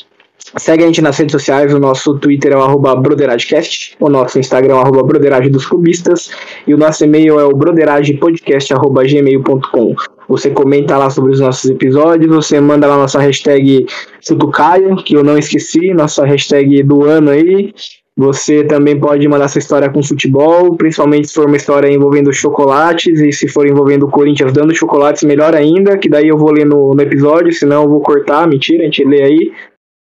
[0.57, 4.77] Segue a gente nas redes sociais, o nosso Twitter é o broderadecast, o nosso Instagram
[4.77, 6.31] é o broderage dos clubistas,
[6.67, 9.95] e o nosso e-mail é o broderagepodcast.gmail.com.
[10.29, 13.85] Você comenta lá sobre os nossos episódios, você manda lá nossa hashtag
[14.21, 17.75] Sutucaio, que eu não esqueci, nossa hashtag do ano aí.
[18.19, 23.21] Você também pode mandar sua história com futebol, principalmente se for uma história envolvendo chocolates,
[23.21, 26.67] e se for envolvendo o Corinthians dando chocolates, melhor ainda, que daí eu vou ler
[26.67, 29.53] no, no episódio, senão eu vou cortar, mentira, a gente lê aí.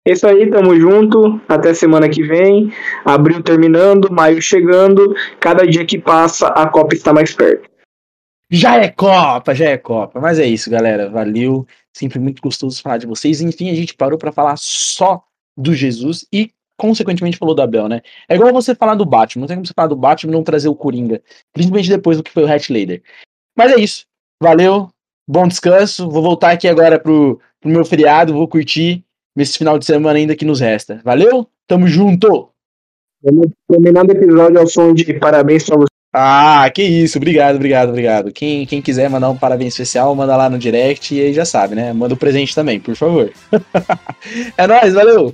[0.08, 2.72] É isso aí, tamo junto, até semana que vem.
[3.04, 7.68] Abril terminando, maio chegando, cada dia que passa a Copa está mais perto.
[8.50, 10.18] Já é Copa, já é Copa.
[10.18, 11.10] Mas é isso, galera.
[11.10, 11.66] Valeu.
[11.94, 13.42] Sempre muito gostoso falar de vocês.
[13.42, 15.22] Enfim, a gente parou pra falar só
[15.54, 18.00] do Jesus e, consequentemente, falou do Abel, né?
[18.30, 19.42] É igual você falar do Batman.
[19.42, 21.20] Não tem como você falar do Batman e não trazer o Coringa.
[21.52, 23.02] Principalmente depois do que foi o Hat Lader.
[23.54, 24.06] Mas é isso.
[24.42, 24.88] Valeu.
[25.28, 26.08] Bom descanso.
[26.08, 28.32] Vou voltar aqui agora pro, pro meu feriado.
[28.32, 29.04] Vou curtir
[29.38, 31.00] nesse final de semana ainda que nos resta.
[31.04, 31.46] Valeu?
[31.68, 32.48] Tamo junto!
[33.22, 35.88] Vamos terminando o episódio ao som de parabéns pra você.
[36.12, 38.32] Ah, que isso, obrigado, obrigado, obrigado.
[38.32, 41.76] Quem, quem quiser mandar um parabéns especial, manda lá no direct e aí já sabe,
[41.76, 41.92] né?
[41.92, 43.30] Manda o presente também, por favor.
[44.56, 45.32] é nóis, valeu!